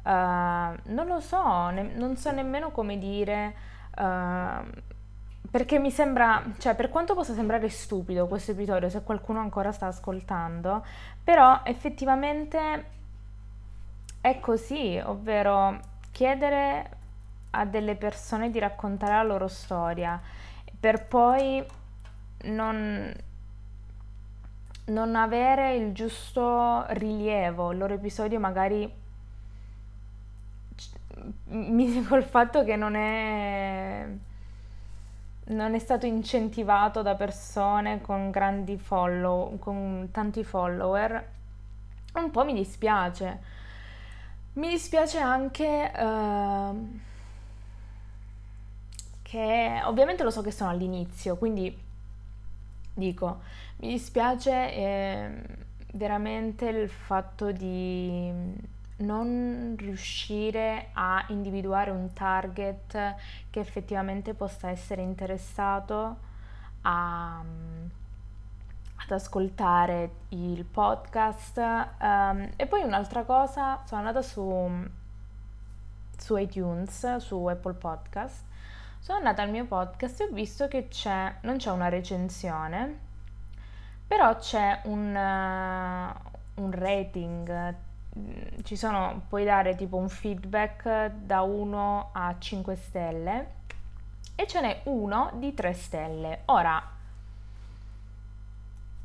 Uh, 0.02 0.10
non 0.10 1.06
lo 1.06 1.20
so, 1.20 1.68
ne- 1.68 1.92
non 1.94 2.16
so 2.16 2.32
nemmeno 2.32 2.72
come 2.72 2.98
dire, 2.98 3.54
uh, 3.98 4.66
perché 5.48 5.78
mi 5.78 5.92
sembra, 5.92 6.42
cioè 6.58 6.74
per 6.74 6.88
quanto 6.88 7.14
possa 7.14 7.34
sembrare 7.34 7.68
stupido 7.68 8.26
questo 8.26 8.50
episodio, 8.50 8.88
se 8.88 9.04
qualcuno 9.04 9.38
ancora 9.38 9.70
sta 9.70 9.86
ascoltando, 9.86 10.84
però 11.22 11.60
effettivamente 11.62 12.84
è 14.20 14.40
così, 14.40 15.00
ovvero 15.04 15.78
chiedere 16.10 16.96
a 17.50 17.64
delle 17.64 17.96
persone 17.96 18.50
di 18.50 18.58
raccontare 18.58 19.12
la 19.12 19.22
loro 19.22 19.48
storia 19.48 20.20
per 20.80 21.06
poi 21.06 21.64
non, 22.44 23.12
non 24.84 25.16
avere 25.16 25.74
il 25.74 25.92
giusto 25.92 26.84
rilievo, 26.90 27.72
il 27.72 27.78
loro 27.78 27.94
episodio 27.94 28.38
magari 28.38 28.90
mi 31.46 31.86
dico 31.90 32.14
il 32.14 32.22
fatto 32.22 32.62
che 32.62 32.76
non 32.76 32.94
è, 32.94 34.06
non 35.46 35.74
è 35.74 35.78
stato 35.78 36.06
incentivato 36.06 37.02
da 37.02 37.14
persone 37.16 38.00
con 38.00 38.30
grandi 38.30 38.76
follow, 38.78 39.58
con 39.58 40.08
tanti 40.12 40.44
follower, 40.44 41.30
un 42.14 42.30
po' 42.30 42.44
mi 42.44 42.54
dispiace. 42.54 43.56
Mi 44.54 44.68
dispiace 44.70 45.18
anche 45.18 45.92
uh, 45.96 47.00
che 49.28 49.82
ovviamente 49.84 50.22
lo 50.22 50.30
so 50.30 50.40
che 50.40 50.50
sono 50.50 50.70
all'inizio, 50.70 51.36
quindi 51.36 51.76
dico, 52.94 53.40
mi 53.76 53.88
dispiace 53.88 54.72
eh, 54.72 55.42
veramente 55.92 56.66
il 56.68 56.88
fatto 56.88 57.52
di 57.52 58.32
non 58.96 59.74
riuscire 59.78 60.88
a 60.94 61.26
individuare 61.28 61.90
un 61.90 62.10
target 62.14 63.16
che 63.50 63.60
effettivamente 63.60 64.32
possa 64.32 64.70
essere 64.70 65.02
interessato 65.02 66.16
a, 66.82 67.38
ad 67.40 69.10
ascoltare 69.10 70.10
il 70.30 70.64
podcast. 70.64 71.58
Um, 72.00 72.48
e 72.56 72.66
poi 72.66 72.82
un'altra 72.82 73.24
cosa, 73.24 73.82
sono 73.84 74.00
andata 74.00 74.22
su, 74.22 74.70
su 76.16 76.36
iTunes, 76.38 77.16
su 77.16 77.44
Apple 77.44 77.74
Podcast 77.74 78.46
sono 78.98 79.18
andata 79.18 79.42
al 79.42 79.50
mio 79.50 79.64
podcast 79.64 80.20
e 80.20 80.24
ho 80.24 80.32
visto 80.32 80.68
che 80.68 80.88
c'è, 80.88 81.36
non 81.42 81.56
c'è 81.56 81.70
una 81.70 81.88
recensione, 81.88 82.98
però 84.06 84.36
c'è 84.36 84.82
un, 84.84 85.14
uh, 85.14 86.62
un 86.62 86.70
rating, 86.72 87.74
ci 88.64 88.76
sono, 88.76 89.22
puoi 89.28 89.44
dare 89.44 89.74
tipo 89.74 89.96
un 89.96 90.08
feedback 90.08 91.08
da 91.08 91.42
1 91.42 92.10
a 92.12 92.34
5 92.38 92.76
stelle 92.76 93.56
e 94.34 94.46
ce 94.46 94.60
n'è 94.60 94.80
uno 94.84 95.30
di 95.34 95.54
3 95.54 95.72
stelle. 95.72 96.42
Ora, 96.46 96.82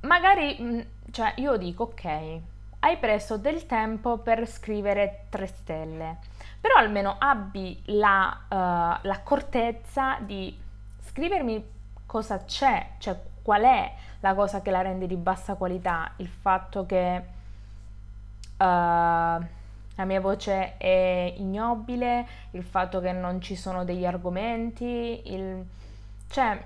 magari, 0.02 0.58
mm, 0.60 0.80
cioè 1.12 1.34
io 1.38 1.58
dico 1.58 1.84
ok, 1.84 2.40
hai 2.84 2.98
preso 2.98 3.38
del 3.38 3.66
tempo 3.66 4.18
per 4.18 4.46
scrivere 4.46 5.26
3 5.30 5.48
stelle. 5.48 6.18
Però 6.60 6.76
almeno 6.76 7.16
abbi 7.18 7.82
la, 7.86 8.42
uh, 8.44 9.08
l'accortezza 9.08 10.18
di 10.20 10.58
scrivermi 11.06 11.72
cosa 12.06 12.44
c'è, 12.44 12.92
cioè 12.98 13.18
qual 13.42 13.64
è 13.64 13.94
la 14.20 14.34
cosa 14.34 14.62
che 14.62 14.72
la 14.72 14.82
rende 14.82 15.08
di 15.08 15.16
bassa 15.16 15.56
qualità, 15.56 16.12
il 16.18 16.28
fatto 16.28 16.86
che 16.86 17.24
uh, 18.58 18.64
la 19.96 20.06
mia 20.06 20.20
voce 20.22 20.78
è 20.78 21.34
ignobile, 21.38 22.28
il 22.52 22.64
fatto 22.64 23.00
che 23.00 23.14
non 23.14 23.42
ci 23.42 23.56
sono 23.56 23.86
degli 23.86 24.06
argomenti, 24.06 25.22
il... 25.26 25.66
cioè 26.30 26.62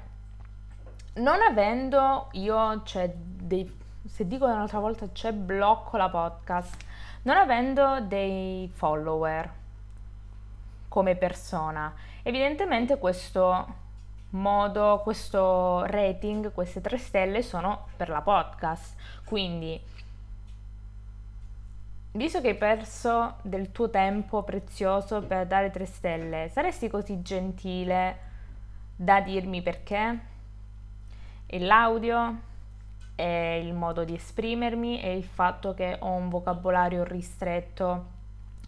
non 1.15 1.41
avendo 1.41 2.29
io, 2.33 2.83
cioè, 2.83 3.11
dei, 3.13 3.76
se 4.07 4.27
dico 4.27 4.45
un'altra 4.45 4.79
volta 4.79 5.09
c'è 5.11 5.33
blocco 5.33 5.97
la 5.97 6.09
podcast, 6.09 6.75
non 7.23 7.37
avendo 7.37 7.99
dei 8.01 8.69
follower, 8.73 9.51
come 10.87 11.15
persona. 11.15 11.93
Evidentemente 12.23 12.97
questo 12.97 13.85
modo, 14.31 15.01
questo 15.03 15.85
rating, 15.85 16.51
queste 16.53 16.81
tre 16.81 16.97
stelle 16.97 17.41
sono 17.41 17.87
per 17.95 18.09
la 18.09 18.21
podcast. 18.21 18.95
Quindi, 19.25 19.79
visto 22.11 22.41
che 22.41 22.49
hai 22.49 22.55
perso 22.55 23.35
del 23.41 23.71
tuo 23.71 23.89
tempo 23.89 24.43
prezioso 24.43 25.21
per 25.21 25.47
dare 25.47 25.69
tre 25.69 25.85
stelle, 25.85 26.49
saresti 26.49 26.89
così 26.89 27.21
gentile 27.21 28.25
da 28.95 29.21
dirmi 29.21 29.61
perché? 29.61 30.19
E 31.45 31.59
l'audio? 31.59 32.46
È 33.17 33.23
il 33.23 33.73
modo 33.73 34.03
di 34.03 34.13
esprimermi? 34.13 34.99
È 34.99 35.07
il 35.07 35.23
fatto 35.23 35.73
che 35.73 35.97
ho 35.99 36.11
un 36.11 36.29
vocabolario 36.29 37.03
ristretto 37.03 38.05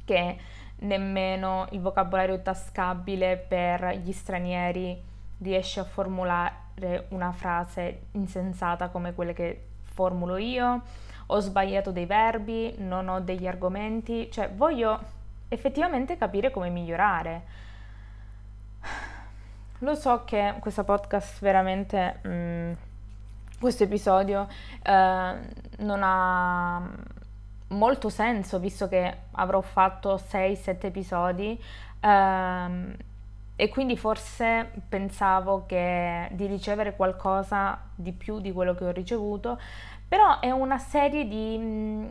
che 0.05 0.37
nemmeno 0.77 1.67
il 1.69 1.81
vocabolario 1.81 2.41
tascabile 2.41 3.37
per 3.37 3.97
gli 3.97 4.11
stranieri 4.11 4.99
riesce 5.37 5.79
a 5.79 5.83
formulare 5.83 7.05
una 7.09 7.31
frase 7.31 8.07
insensata 8.13 8.89
come 8.89 9.13
quelle 9.13 9.33
che 9.33 9.65
formulo 9.83 10.37
io, 10.37 10.81
ho 11.27 11.39
sbagliato 11.39 11.91
dei 11.91 12.07
verbi, 12.07 12.73
non 12.79 13.07
ho 13.07 13.19
degli 13.19 13.45
argomenti, 13.45 14.31
cioè 14.31 14.49
voglio 14.49 14.99
effettivamente 15.47 16.17
capire 16.17 16.49
come 16.49 16.69
migliorare. 16.69 17.43
Lo 19.79 19.95
so 19.95 20.23
che 20.25 20.55
questo 20.59 20.83
podcast 20.83 21.39
veramente, 21.39 22.19
mm, 22.27 22.73
questo 23.59 23.83
episodio 23.83 24.47
eh, 24.83 25.35
non 25.79 25.99
ha 26.01 26.89
molto 27.69 28.09
senso 28.09 28.57
visto 28.59 28.87
che 28.87 29.17
avrò 29.31 29.61
fatto 29.61 30.15
6-7 30.15 30.85
episodi 30.85 31.61
ehm, 31.99 32.95
e 33.55 33.69
quindi 33.69 33.97
forse 33.97 34.71
pensavo 34.87 35.65
che 35.65 36.29
di 36.31 36.45
ricevere 36.45 36.95
qualcosa 36.95 37.77
di 37.93 38.13
più 38.13 38.39
di 38.39 38.53
quello 38.53 38.73
che 38.73 38.85
ho 38.85 38.91
ricevuto, 38.91 39.59
però 40.07 40.39
è 40.39 40.49
una 40.49 40.77
serie 40.77 41.27
di, 41.27 41.57
mm, 41.59 42.07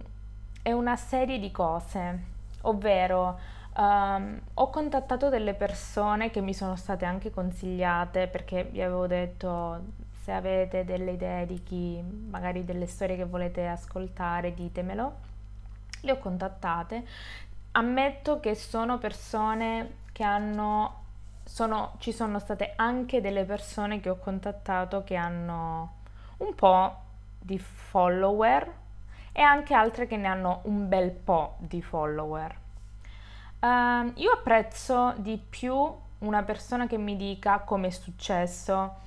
una 0.64 0.96
serie 0.96 1.38
di 1.38 1.50
cose, 1.50 2.22
ovvero 2.62 3.38
um, 3.78 4.38
ho 4.54 4.68
contattato 4.68 5.30
delle 5.30 5.54
persone 5.54 6.30
che 6.30 6.42
mi 6.42 6.52
sono 6.52 6.76
state 6.76 7.06
anche 7.06 7.30
consigliate 7.30 8.26
perché 8.26 8.64
vi 8.64 8.82
avevo 8.82 9.06
detto 9.06 9.80
se 10.28 10.34
avete 10.34 10.84
delle 10.84 11.12
idee 11.12 11.46
di 11.46 11.62
chi, 11.62 12.02
magari 12.02 12.62
delle 12.62 12.86
storie 12.86 13.16
che 13.16 13.24
volete 13.24 13.66
ascoltare, 13.66 14.52
ditemelo 14.52 15.14
le 16.02 16.12
ho 16.12 16.18
contattate. 16.18 17.02
Ammetto 17.72 18.38
che 18.38 18.54
sono 18.54 18.98
persone 18.98 20.00
che 20.12 20.24
hanno, 20.24 21.04
sono, 21.44 21.94
ci 21.96 22.12
sono 22.12 22.38
state 22.40 22.74
anche 22.76 23.22
delle 23.22 23.44
persone 23.44 24.00
che 24.00 24.10
ho 24.10 24.18
contattato 24.18 25.02
che 25.02 25.16
hanno 25.16 25.94
un 26.38 26.54
po' 26.54 26.94
di 27.38 27.58
follower 27.58 28.70
e 29.32 29.40
anche 29.40 29.72
altre 29.72 30.06
che 30.06 30.18
ne 30.18 30.26
hanno 30.26 30.60
un 30.64 30.88
bel 30.88 31.10
po' 31.10 31.54
di 31.56 31.80
follower. 31.80 32.54
Uh, 33.60 34.12
io 34.16 34.32
apprezzo 34.32 35.14
di 35.16 35.38
più 35.38 35.74
una 36.18 36.42
persona 36.42 36.86
che 36.86 36.98
mi 36.98 37.16
dica 37.16 37.60
come 37.60 37.86
è 37.86 37.90
successo, 37.90 39.06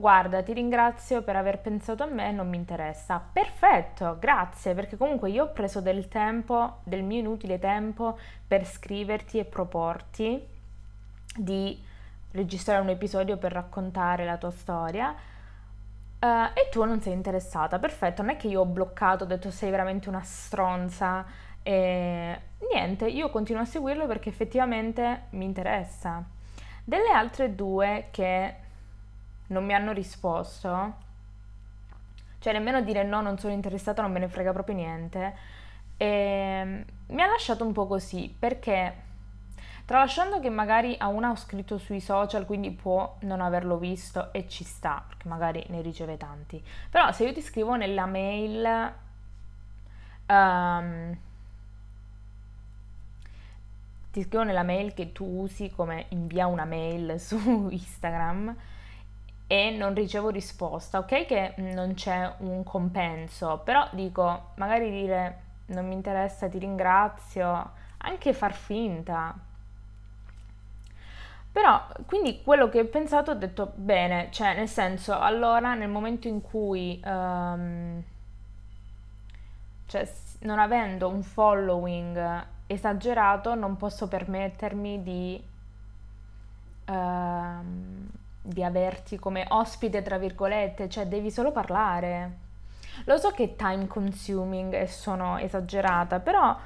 Guarda, 0.00 0.42
ti 0.42 0.54
ringrazio 0.54 1.20
per 1.20 1.36
aver 1.36 1.58
pensato 1.58 2.04
a 2.04 2.06
me, 2.06 2.32
non 2.32 2.48
mi 2.48 2.56
interessa. 2.56 3.20
Perfetto, 3.20 4.16
grazie, 4.18 4.72
perché 4.72 4.96
comunque 4.96 5.28
io 5.28 5.44
ho 5.44 5.52
preso 5.52 5.82
del 5.82 6.08
tempo, 6.08 6.78
del 6.84 7.02
mio 7.02 7.18
inutile 7.18 7.58
tempo 7.58 8.18
per 8.48 8.64
scriverti 8.64 9.38
e 9.38 9.44
proporti 9.44 10.42
di 11.36 11.84
registrare 12.30 12.80
un 12.80 12.88
episodio 12.88 13.36
per 13.36 13.52
raccontare 13.52 14.24
la 14.24 14.38
tua 14.38 14.50
storia. 14.50 15.14
Uh, 16.18 16.26
e 16.54 16.70
tu 16.70 16.82
non 16.82 17.02
sei 17.02 17.12
interessata, 17.12 17.78
perfetto, 17.78 18.22
non 18.22 18.30
è 18.30 18.36
che 18.38 18.48
io 18.48 18.62
ho 18.62 18.66
bloccato, 18.66 19.24
ho 19.24 19.26
detto 19.26 19.50
sei 19.50 19.68
veramente 19.68 20.08
una 20.08 20.22
stronza 20.22 21.26
e 21.62 22.40
niente, 22.72 23.06
io 23.06 23.28
continuo 23.28 23.60
a 23.60 23.66
seguirlo 23.66 24.06
perché 24.06 24.30
effettivamente 24.30 25.24
mi 25.30 25.44
interessa. 25.44 26.24
Delle 26.82 27.10
altre 27.10 27.54
due 27.54 28.06
che 28.10 28.68
non 29.50 29.64
mi 29.64 29.74
hanno 29.74 29.92
risposto, 29.92 30.94
cioè 32.38 32.52
nemmeno 32.52 32.80
dire 32.80 33.02
no, 33.02 33.20
non 33.20 33.38
sono 33.38 33.52
interessata, 33.52 34.02
non 34.02 34.12
me 34.12 34.18
ne 34.18 34.28
frega 34.28 34.52
proprio 34.52 34.74
niente, 34.74 35.34
e 35.96 36.06
ehm, 36.06 36.84
mi 37.08 37.22
ha 37.22 37.26
lasciato 37.26 37.64
un 37.64 37.72
po' 37.72 37.86
così 37.86 38.34
perché 38.36 39.08
tralasciando 39.84 40.40
che 40.40 40.50
magari 40.50 40.94
a 40.98 41.08
una 41.08 41.30
ho 41.30 41.36
scritto 41.36 41.78
sui 41.78 42.00
social, 42.00 42.46
quindi 42.46 42.70
può 42.70 43.16
non 43.20 43.40
averlo 43.40 43.76
visto 43.76 44.32
e 44.32 44.48
ci 44.48 44.64
sta, 44.64 45.04
perché 45.06 45.28
magari 45.28 45.64
ne 45.68 45.82
riceve 45.82 46.16
tanti, 46.16 46.62
però 46.88 47.12
se 47.12 47.24
io 47.24 47.32
ti 47.32 47.42
scrivo 47.42 47.76
nella 47.76 48.06
mail... 48.06 48.92
Um, 50.26 51.18
ti 54.12 54.22
scrivo 54.22 54.42
nella 54.44 54.62
mail 54.62 54.92
che 54.94 55.12
tu 55.12 55.24
usi 55.24 55.70
come 55.70 56.06
invia 56.10 56.46
una 56.46 56.64
mail 56.64 57.18
su 57.20 57.68
Instagram 57.70 58.56
e 59.52 59.72
non 59.72 59.94
ricevo 59.94 60.28
risposta, 60.28 60.98
ok 60.98 61.26
che 61.26 61.54
non 61.56 61.94
c'è 61.94 62.34
un 62.38 62.62
compenso, 62.62 63.60
però 63.64 63.84
dico, 63.90 64.52
magari 64.54 64.92
dire 64.92 65.40
non 65.66 65.88
mi 65.88 65.94
interessa, 65.94 66.48
ti 66.48 66.58
ringrazio, 66.58 67.72
anche 67.98 68.32
far 68.32 68.52
finta. 68.52 69.36
Però, 71.50 71.84
quindi 72.06 72.42
quello 72.44 72.68
che 72.68 72.78
ho 72.78 72.84
pensato 72.84 73.32
ho 73.32 73.34
detto 73.34 73.72
bene, 73.74 74.28
cioè 74.30 74.54
nel 74.54 74.68
senso, 74.68 75.18
allora 75.18 75.74
nel 75.74 75.88
momento 75.88 76.28
in 76.28 76.40
cui, 76.42 77.02
um, 77.04 78.00
cioè 79.86 80.08
non 80.42 80.60
avendo 80.60 81.08
un 81.08 81.24
following 81.24 82.46
esagerato, 82.68 83.56
non 83.56 83.76
posso 83.76 84.06
permettermi 84.06 85.02
di... 85.02 85.44
Um, 86.86 88.10
di 88.42 88.64
averti 88.64 89.18
come 89.18 89.44
ospite, 89.48 90.02
tra 90.02 90.18
virgolette, 90.18 90.88
cioè 90.88 91.06
devi 91.06 91.30
solo 91.30 91.52
parlare. 91.52 92.48
Lo 93.04 93.16
so 93.18 93.30
che 93.30 93.44
è 93.44 93.56
time 93.56 93.86
consuming 93.86 94.72
e 94.74 94.86
sono 94.86 95.38
esagerata, 95.38 96.20
però 96.20 96.56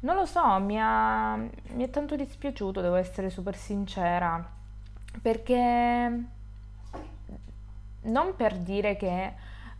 non 0.00 0.16
lo 0.16 0.26
so, 0.26 0.58
mi, 0.58 0.78
ha, 0.80 1.36
mi 1.36 1.84
è 1.84 1.90
tanto 1.90 2.16
dispiaciuto, 2.16 2.80
devo 2.80 2.96
essere 2.96 3.30
super 3.30 3.54
sincera, 3.54 4.44
perché 5.20 6.24
non 8.02 8.34
per 8.36 8.56
dire 8.58 8.96
che 8.96 9.32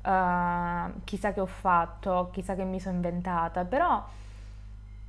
uh, 0.02 1.02
chissà 1.04 1.32
che 1.32 1.40
ho 1.40 1.46
fatto, 1.46 2.30
chissà 2.32 2.54
che 2.54 2.64
mi 2.64 2.78
sono 2.78 2.94
inventata, 2.96 3.64
però 3.64 4.04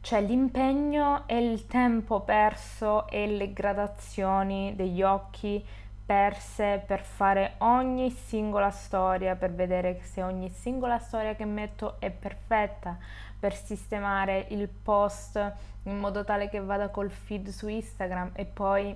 cioè 0.01 0.21
l'impegno 0.21 1.23
e 1.27 1.37
il 1.37 1.65
tempo 1.67 2.21
perso 2.21 3.07
e 3.07 3.27
le 3.27 3.53
gradazioni 3.53 4.73
degli 4.75 5.01
occhi 5.01 5.63
perse 6.05 6.83
per 6.85 7.01
fare 7.01 7.55
ogni 7.59 8.11
singola 8.11 8.69
storia, 8.71 9.35
per 9.35 9.53
vedere 9.53 10.01
se 10.03 10.21
ogni 10.21 10.49
singola 10.49 10.99
storia 10.99 11.35
che 11.35 11.45
metto 11.45 11.95
è 11.99 12.09
perfetta, 12.11 12.97
per 13.39 13.55
sistemare 13.55 14.47
il 14.49 14.67
post 14.67 15.53
in 15.83 15.99
modo 15.99 16.23
tale 16.23 16.49
che 16.49 16.59
vada 16.59 16.89
col 16.89 17.09
feed 17.09 17.49
su 17.49 17.67
Instagram 17.67 18.31
e 18.33 18.45
poi 18.45 18.95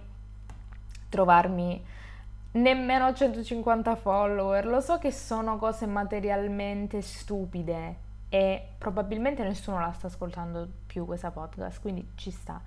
trovarmi 1.09 1.83
nemmeno 2.51 3.13
150 3.13 3.95
follower. 3.95 4.65
Lo 4.65 4.81
so 4.81 4.97
che 4.97 5.11
sono 5.11 5.57
cose 5.57 5.85
materialmente 5.85 7.01
stupide 7.01 8.05
e 8.29 8.67
probabilmente 8.77 9.43
nessuno 9.43 9.79
la 9.79 9.91
sta 9.91 10.07
ascoltando 10.07 10.67
più 10.85 11.05
questa 11.05 11.31
podcast, 11.31 11.79
quindi 11.81 12.11
ci 12.15 12.31
sta. 12.31 12.61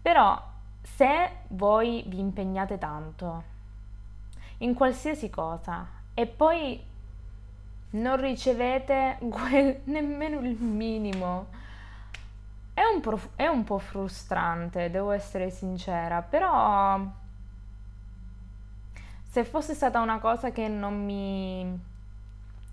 Però 0.00 0.40
se 0.82 1.30
voi 1.48 2.04
vi 2.06 2.18
impegnate 2.18 2.78
tanto 2.78 3.50
in 4.62 4.74
qualsiasi 4.74 5.30
cosa 5.30 5.86
e 6.14 6.26
poi 6.26 6.80
non 7.90 8.20
ricevete 8.20 9.18
quel, 9.28 9.80
nemmeno 9.84 10.40
il 10.40 10.56
minimo. 10.56 11.60
È 12.74 12.82
un, 12.82 13.00
prof, 13.00 13.28
è 13.36 13.46
un 13.46 13.64
po' 13.64 13.78
frustrante, 13.78 14.90
devo 14.90 15.10
essere 15.10 15.50
sincera, 15.50 16.22
però 16.22 16.98
se 19.28 19.44
fosse 19.44 19.74
stata 19.74 20.00
una 20.00 20.18
cosa 20.18 20.52
che 20.52 20.68
non 20.68 21.04
mi, 21.04 21.80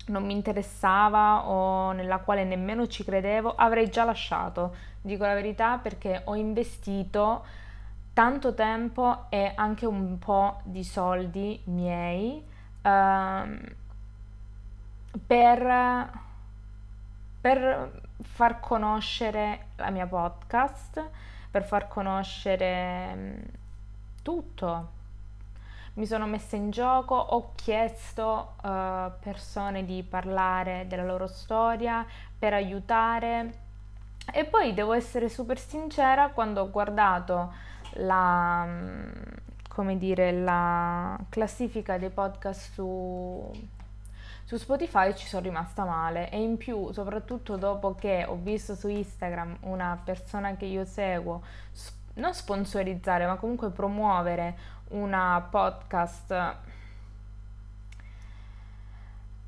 non 0.06 0.24
mi 0.24 0.32
interessava 0.32 1.46
o 1.46 1.92
nella 1.92 2.18
quale 2.18 2.44
nemmeno 2.44 2.86
ci 2.86 3.04
credevo, 3.04 3.54
avrei 3.54 3.90
già 3.90 4.04
lasciato, 4.04 4.74
dico 5.02 5.26
la 5.26 5.34
verità, 5.34 5.76
perché 5.76 6.22
ho 6.24 6.34
investito 6.34 7.44
tanto 8.20 8.52
tempo 8.52 9.30
e 9.30 9.50
anche 9.54 9.86
un 9.86 10.18
po' 10.18 10.60
di 10.64 10.84
soldi 10.84 11.58
miei 11.64 12.46
uh, 12.82 13.58
per, 15.26 16.10
per 17.40 18.00
far 18.20 18.60
conoscere 18.60 19.68
la 19.76 19.88
mia 19.88 20.04
podcast, 20.04 21.02
per 21.50 21.64
far 21.64 21.88
conoscere 21.88 23.14
mm, 23.14 23.38
tutto. 24.22 24.88
Mi 25.94 26.04
sono 26.04 26.26
messa 26.26 26.56
in 26.56 26.68
gioco, 26.68 27.14
ho 27.14 27.52
chiesto 27.54 28.52
a 28.60 29.06
uh, 29.06 29.12
persone 29.18 29.86
di 29.86 30.02
parlare 30.02 30.84
della 30.86 31.04
loro 31.04 31.26
storia 31.26 32.04
per 32.38 32.52
aiutare 32.52 33.52
e 34.30 34.44
poi 34.44 34.74
devo 34.74 34.92
essere 34.92 35.30
super 35.30 35.58
sincera 35.58 36.28
quando 36.28 36.60
ho 36.60 36.70
guardato 36.70 37.68
la, 37.94 38.64
mm, 38.66 39.96
dire, 39.98 40.32
la 40.32 41.18
classifica 41.28 41.98
dei 41.98 42.10
podcast 42.10 42.72
su, 42.72 43.50
su 44.44 44.56
Spotify 44.56 45.14
ci 45.14 45.26
sono 45.26 45.42
rimasta 45.42 45.84
male. 45.84 46.30
E 46.30 46.40
in 46.40 46.56
più 46.56 46.92
soprattutto 46.92 47.56
dopo 47.56 47.94
che 47.94 48.24
ho 48.26 48.36
visto 48.36 48.74
su 48.74 48.88
Instagram 48.88 49.58
una 49.62 50.00
persona 50.02 50.56
che 50.56 50.66
io 50.66 50.84
seguo 50.84 51.42
non 52.14 52.34
sponsorizzare 52.34 53.26
ma 53.26 53.36
comunque 53.36 53.70
promuovere 53.70 54.78
una 54.88 55.46
podcast 55.48 56.54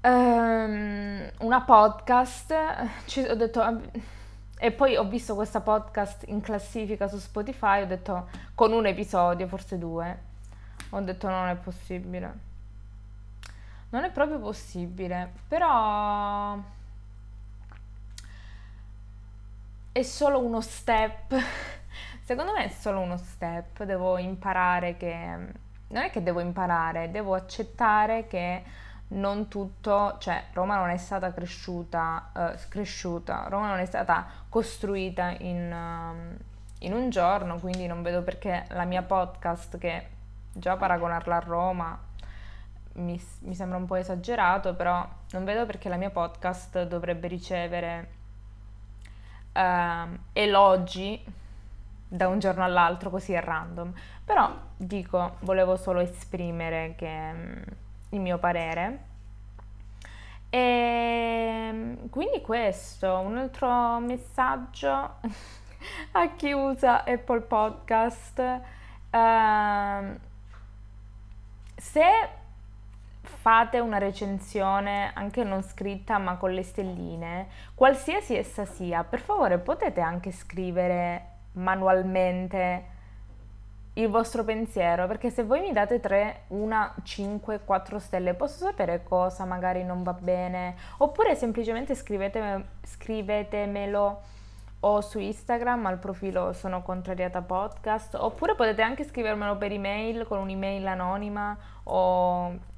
um, 0.03 1.31
una 1.39 1.63
podcast 1.63 2.55
ci, 3.07 3.21
ho 3.21 3.35
detto 3.35 3.81
e 4.65 4.71
poi 4.71 4.95
ho 4.95 5.03
visto 5.03 5.35
questa 5.35 5.61
podcast 5.61 6.23
in 6.29 6.41
classifica 6.41 7.09
su 7.09 7.19
Spotify 7.19 7.83
ho 7.83 7.87
detto 7.87 8.29
con 8.55 8.71
un 8.71 8.87
episodio 8.87 9.49
forse 9.49 9.77
due. 9.77 10.21
Ho 10.91 11.01
detto 11.01 11.29
non 11.29 11.49
è 11.49 11.57
possibile. 11.57 12.33
Non 13.89 14.05
è 14.05 14.11
proprio 14.13 14.39
possibile 14.39 15.33
però 15.49 16.57
è 19.91 20.03
solo 20.03 20.39
uno 20.39 20.61
step. 20.61 21.35
Secondo 22.23 22.53
me 22.53 22.67
è 22.67 22.69
solo 22.69 23.01
uno 23.01 23.17
step, 23.17 23.83
devo 23.83 24.17
imparare 24.17 24.97
che... 24.97 25.39
Non 25.89 26.05
è 26.05 26.11
che 26.11 26.23
devo 26.23 26.39
imparare, 26.39 27.11
devo 27.11 27.35
accettare 27.35 28.29
che 28.29 28.63
non 29.13 29.49
tutto, 29.49 30.17
cioè 30.19 30.45
Roma 30.53 30.77
non 30.77 30.91
è 30.91 30.97
stata 30.97 31.33
cresciuta, 31.33 32.31
uh, 32.33 32.69
cresciuta, 32.69 33.47
Roma 33.49 33.69
non 33.69 33.79
è 33.79 33.85
stata 33.87 34.27
costruita 34.49 35.35
in, 35.39 35.73
uh, 35.73 36.43
in, 36.79 36.93
un 36.93 37.11
giorno, 37.11 37.59
quindi 37.59 37.87
non 37.87 38.03
vedo 38.03 38.23
perché 38.23 38.67
la 38.71 38.85
mia 38.85 39.03
podcast, 39.03 39.79
che 39.79 40.09
già 40.53 40.77
paragonarla 40.77 41.37
a 41.37 41.41
Roma 41.41 41.99
mi, 42.95 43.23
mi 43.41 43.55
sembra 43.55 43.79
un 43.79 43.87
po' 43.87 43.97
esagerato, 43.97 44.75
però 44.75 45.07
non 45.31 45.45
vedo 45.45 45.67
perché 45.67 45.89
la 45.89 45.97
mia 45.97 46.11
podcast 46.11 46.85
dovrebbe 46.85 47.29
ricevere 47.29 48.11
uh, 49.55 50.19
elogi 50.33 51.41
da 52.09 52.29
un 52.29 52.39
giorno 52.39 52.65
all'altro 52.65 53.11
così 53.11 53.35
a 53.35 53.41
random. 53.41 53.93
Però 54.25 54.55
dico, 54.77 55.37
volevo 55.41 55.77
solo 55.77 56.01
esprimere 56.01 56.95
che, 56.97 57.65
il 58.13 58.21
mio 58.21 58.39
parere. 58.39 59.11
E 60.49 61.71
mm, 61.73 62.07
quindi 62.11 62.41
questo, 62.41 63.19
un 63.19 63.39
altro 63.39 63.99
messaggio 64.01 64.91
a 66.13 66.29
chi 66.37 66.53
usa 66.53 67.05
Apple 67.05 67.41
Podcast. 67.41 68.61
Uh, 69.11 70.19
se 71.77 72.29
fate 73.21 73.79
una 73.81 73.99
recensione 73.99 75.11
anche 75.15 75.43
non 75.43 75.63
scritta 75.63 76.19
ma 76.19 76.37
con 76.37 76.53
le 76.53 76.63
stelline, 76.63 77.49
qualsiasi 77.75 78.37
essa 78.37 78.65
sia, 78.65 79.05
per 79.05 79.21
favore 79.21 79.59
potete 79.59 80.01
anche 80.01 80.31
scrivere 80.33 81.27
manualmente 81.53 82.92
il 83.95 84.09
vostro 84.09 84.43
pensiero, 84.43 85.07
perché 85.07 85.31
se 85.31 85.43
voi 85.43 85.61
mi 85.61 85.73
date 85.73 86.01
3, 86.01 86.45
1, 86.49 86.95
5, 87.03 87.61
4 87.65 87.99
stelle, 87.99 88.35
posso 88.35 88.65
sapere 88.65 89.03
cosa 89.03 89.45
magari 89.45 89.85
non 89.85 90.03
va 90.03 90.15
bene, 90.15 90.77
oppure 90.99 91.35
semplicemente 91.35 91.95
scrivete, 91.95 92.65
scrivetemelo 92.83 94.23
o 94.85 95.01
su 95.01 95.19
Instagram 95.19 95.87
al 95.87 95.99
profilo 95.99 96.53
sono 96.53 96.83
contrariata 96.83 97.43
podcast, 97.43 98.15
oppure 98.15 98.55
potete 98.55 98.83
anche 98.83 99.05
scrivermelo 99.05 99.57
per 99.57 99.73
email 99.73 100.27
con 100.27 100.39
un'email 100.39 100.87
anonima 100.87 101.57
o 101.85 102.71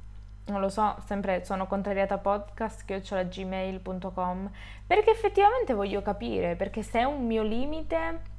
non 0.47 0.61
lo 0.61 0.69
so, 0.69 0.97
sempre 1.07 1.45
sono 1.45 1.67
contrariata 1.67 2.19
podcast 2.19 2.85
gmail.com 2.85 4.51
perché 4.87 5.11
effettivamente 5.11 5.73
voglio 5.73 6.03
capire, 6.03 6.57
perché 6.57 6.83
se 6.83 6.99
è 6.99 7.05
un 7.05 7.25
mio 7.25 7.43
limite 7.43 8.33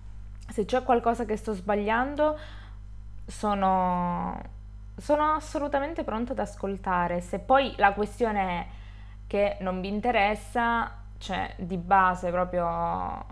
se 0.47 0.65
c'è 0.65 0.83
qualcosa 0.83 1.25
che 1.25 1.35
sto 1.37 1.53
sbagliando, 1.53 2.37
sono, 3.25 4.39
sono 4.97 5.33
assolutamente 5.33 6.03
pronta 6.03 6.33
ad 6.33 6.39
ascoltare. 6.39 7.21
Se 7.21 7.39
poi 7.39 7.73
la 7.77 7.93
questione 7.93 8.41
è 8.41 8.67
che 9.27 9.57
non 9.61 9.81
vi 9.81 9.87
interessa, 9.87 10.91
cioè 11.17 11.53
di 11.57 11.77
base 11.77 12.29
proprio 12.29 13.25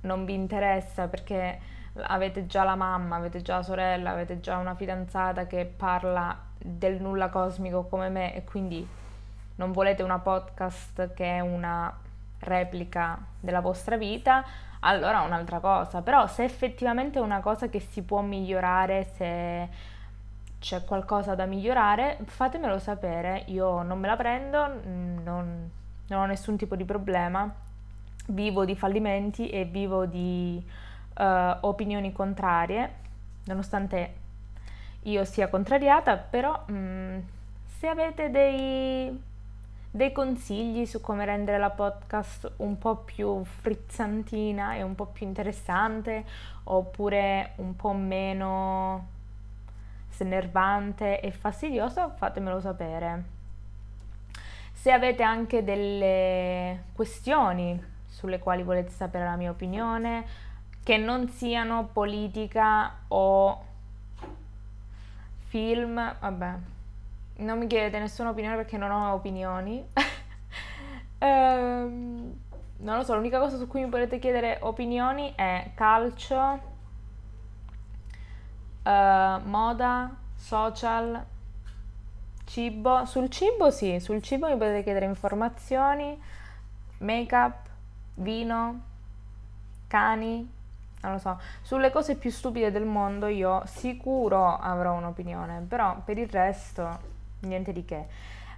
non 0.00 0.24
vi 0.24 0.34
interessa 0.34 1.08
perché 1.08 1.58
avete 1.94 2.46
già 2.46 2.64
la 2.64 2.76
mamma, 2.76 3.16
avete 3.16 3.42
già 3.42 3.56
la 3.56 3.62
sorella, 3.62 4.10
avete 4.10 4.40
già 4.40 4.58
una 4.58 4.74
fidanzata 4.74 5.46
che 5.46 5.64
parla 5.64 6.36
del 6.58 7.00
nulla 7.00 7.28
cosmico 7.28 7.84
come 7.84 8.08
me 8.08 8.34
e 8.34 8.44
quindi 8.44 8.86
non 9.56 9.72
volete 9.72 10.02
una 10.02 10.18
podcast 10.18 11.12
che 11.14 11.36
è 11.36 11.40
una 11.40 11.92
replica 12.40 13.18
della 13.40 13.60
vostra 13.60 13.96
vita, 13.96 14.44
allora 14.80 15.22
un'altra 15.22 15.60
cosa. 15.60 16.02
Però 16.02 16.26
se 16.26 16.44
effettivamente 16.44 17.18
è 17.18 17.22
una 17.22 17.40
cosa 17.40 17.68
che 17.68 17.80
si 17.80 18.02
può 18.02 18.20
migliorare, 18.20 19.04
se 19.16 19.68
c'è 20.58 20.84
qualcosa 20.84 21.34
da 21.34 21.46
migliorare, 21.46 22.18
fatemelo 22.24 22.78
sapere. 22.78 23.44
Io 23.46 23.82
non 23.82 23.98
me 23.98 24.06
la 24.08 24.16
prendo, 24.16 24.66
non, 24.84 25.70
non 26.06 26.20
ho 26.20 26.26
nessun 26.26 26.56
tipo 26.56 26.76
di 26.76 26.84
problema. 26.84 27.52
Vivo 28.26 28.64
di 28.64 28.76
fallimenti 28.76 29.48
e 29.48 29.64
vivo 29.64 30.04
di 30.04 30.62
uh, 31.18 31.22
opinioni 31.60 32.12
contrarie, 32.12 32.94
nonostante 33.44 34.14
io 35.02 35.24
sia 35.24 35.48
contrariata, 35.48 36.16
però 36.16 36.64
mh, 36.66 36.72
mm, 36.72 37.18
se 37.78 37.86
avete 37.86 38.30
dei 38.30 39.22
dei 39.90 40.12
consigli 40.12 40.84
su 40.84 41.00
come 41.00 41.24
rendere 41.24 41.58
la 41.58 41.70
podcast 41.70 42.52
un 42.56 42.78
po' 42.78 42.96
più 42.96 43.42
frizzantina 43.44 44.74
e 44.74 44.82
un 44.82 44.94
po' 44.94 45.06
più 45.06 45.26
interessante 45.26 46.24
oppure 46.64 47.52
un 47.56 47.74
po' 47.74 47.92
meno 47.92 49.16
snervante 50.10 51.20
e 51.20 51.30
fastidiosa, 51.30 52.10
fatemelo 52.10 52.60
sapere. 52.60 53.36
Se 54.72 54.92
avete 54.92 55.22
anche 55.22 55.64
delle 55.64 56.84
questioni 56.92 57.82
sulle 58.06 58.38
quali 58.38 58.62
volete 58.62 58.90
sapere 58.90 59.24
la 59.24 59.36
mia 59.36 59.50
opinione, 59.50 60.24
che 60.82 60.96
non 60.96 61.28
siano 61.28 61.88
politica 61.92 63.00
o 63.08 63.64
film, 65.48 65.94
vabbè, 66.20 66.54
non 67.38 67.58
mi 67.58 67.66
chiedete 67.66 67.98
nessuna 67.98 68.30
opinione 68.30 68.56
perché 68.56 68.76
non 68.76 68.90
ho 68.90 69.12
opinioni. 69.12 69.86
ehm, 71.18 72.38
non 72.78 72.96
lo 72.96 73.02
so, 73.02 73.14
l'unica 73.14 73.38
cosa 73.38 73.56
su 73.56 73.66
cui 73.66 73.82
mi 73.82 73.88
potete 73.88 74.18
chiedere 74.18 74.58
opinioni 74.62 75.32
è 75.34 75.72
calcio, 75.74 76.60
eh, 78.82 79.40
moda, 79.44 80.16
social, 80.34 81.24
cibo. 82.44 83.04
Sul 83.04 83.28
cibo 83.28 83.70
sì, 83.70 83.98
sul 84.00 84.22
cibo 84.22 84.48
mi 84.48 84.56
potete 84.56 84.82
chiedere 84.82 85.06
informazioni, 85.06 86.20
make-up, 86.98 87.66
vino, 88.14 88.82
cani, 89.86 90.50
non 91.02 91.12
lo 91.12 91.18
so. 91.18 91.38
Sulle 91.62 91.90
cose 91.90 92.16
più 92.16 92.30
stupide 92.30 92.70
del 92.72 92.84
mondo 92.84 93.26
io 93.26 93.62
sicuro 93.66 94.56
avrò 94.56 94.94
un'opinione, 94.94 95.64
però 95.68 96.00
per 96.04 96.18
il 96.18 96.28
resto 96.28 97.16
niente 97.40 97.72
di 97.72 97.84
che. 97.84 98.06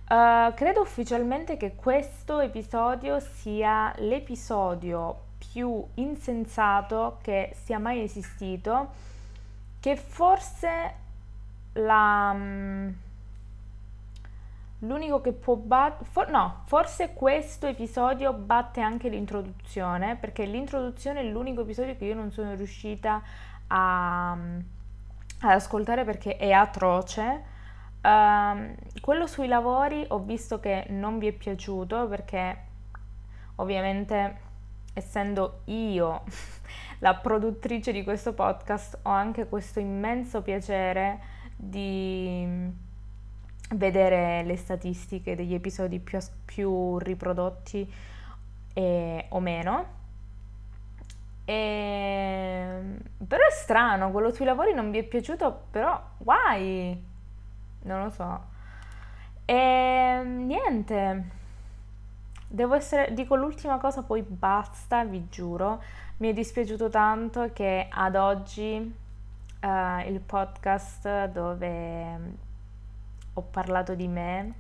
Uh, 0.09 0.53
credo 0.55 0.81
ufficialmente 0.81 1.57
che 1.57 1.77
questo 1.77 2.41
episodio 2.41 3.21
sia 3.21 3.93
l'episodio 3.99 5.29
più 5.53 5.85
insensato 5.95 7.19
che 7.23 7.55
sia 7.63 7.79
mai 7.79 8.03
esistito, 8.03 8.91
che 9.79 9.97
forse 9.97 10.95
la... 11.75 12.33
Um, 12.35 12.95
l'unico 14.81 15.21
che 15.21 15.33
può 15.33 15.55
battere... 15.55 16.09
For- 16.11 16.31
no, 16.31 16.63
forse 16.65 17.13
questo 17.13 17.67
episodio 17.67 18.33
batte 18.33 18.81
anche 18.81 19.09
l'introduzione, 19.09 20.17
perché 20.17 20.45
l'introduzione 20.45 21.21
è 21.21 21.25
l'unico 21.25 21.61
episodio 21.61 21.97
che 21.97 22.07
io 22.07 22.15
non 22.15 22.33
sono 22.33 22.55
riuscita 22.55 23.23
a, 23.69 24.33
um, 24.35 24.65
ad 25.43 25.51
ascoltare 25.51 26.05
perché 26.05 26.37
è 26.37 26.51
atroce 26.51 27.59
Uh, 28.03 28.75
quello 29.01 29.27
sui 29.27 29.47
lavori 29.47 30.05
ho 30.09 30.21
visto 30.21 30.59
che 30.59 30.87
non 30.89 31.19
vi 31.19 31.27
è 31.27 31.33
piaciuto 31.33 32.09
perché 32.09 32.59
ovviamente 33.57 34.49
essendo 34.95 35.61
io 35.67 36.23
la 37.01 37.15
produttrice 37.15 37.93
di 37.93 38.03
questo 38.05 38.33
podcast, 38.33 38.99
ho 39.03 39.11
anche 39.11 39.49
questo 39.49 39.81
immenso 39.81 40.43
piacere 40.43 41.39
di 41.57 42.71
vedere 43.75 44.43
le 44.43 44.57
statistiche 44.57 45.35
degli 45.37 45.55
episodi 45.55 45.99
più, 46.01 46.19
più 46.45 46.99
riprodotti 46.99 47.91
e, 48.75 49.27
o 49.29 49.41
meno. 49.41 49.99
E, 51.45 52.81
però 53.27 53.47
è 53.47 53.51
strano, 53.51 54.11
quello 54.11 54.33
sui 54.33 54.45
lavori 54.45 54.75
non 54.75 54.91
vi 54.91 54.99
è 54.99 55.03
piaciuto, 55.03 55.65
però 55.71 56.01
why? 56.19 57.09
Non 57.83 58.05
lo 58.05 58.11
so. 58.11 58.41
E 59.45 60.23
niente. 60.25 61.39
Devo 62.47 62.75
essere, 62.75 63.13
dico 63.15 63.37
l'ultima 63.37 63.79
cosa, 63.79 64.03
poi 64.03 64.23
basta, 64.23 65.05
vi 65.05 65.29
giuro. 65.29 65.83
Mi 66.19 66.31
è 66.31 66.33
dispiaciuto 66.33 66.89
tanto 66.89 67.51
che 67.53 67.87
ad 67.89 68.17
oggi 68.17 68.95
uh, 69.63 70.09
il 70.09 70.21
podcast 70.21 71.27
dove 71.27 72.19
ho 73.33 73.43
parlato 73.43 73.95
di 73.95 74.09
me 74.09 74.55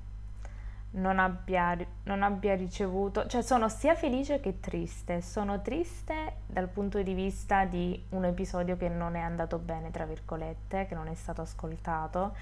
non 0.92 1.18
abbia, 1.18 1.76
non 2.04 2.22
abbia 2.22 2.54
ricevuto, 2.54 3.26
cioè 3.26 3.42
sono 3.42 3.68
sia 3.68 3.94
felice 3.94 4.40
che 4.40 4.61
triste. 4.61 5.20
Sono 5.20 5.61
triste 5.62 6.37
dal 6.46 6.68
punto 6.68 7.00
di 7.02 7.14
vista 7.14 7.64
di 7.64 8.06
un 8.11 8.24
episodio 8.24 8.76
che 8.76 8.88
non 8.88 9.14
è 9.14 9.20
andato 9.20 9.59
bene, 9.59 9.90
tra 9.90 10.04
virgolette, 10.04 10.87
che 10.87 10.94
non 10.94 11.06
è 11.09 11.14
stato 11.14 11.42
ascoltato 11.42 12.35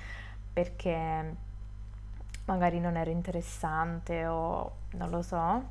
perché 0.59 1.37
magari 2.47 2.81
non 2.81 2.97
ero 2.97 3.11
interessante 3.11 4.27
o 4.27 4.73
non 4.93 5.09
lo 5.09 5.23
so, 5.23 5.63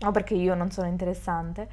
o 0.00 0.10
perché 0.10 0.34
io 0.34 0.56
non 0.56 0.72
sono 0.72 0.88
interessante. 0.88 1.68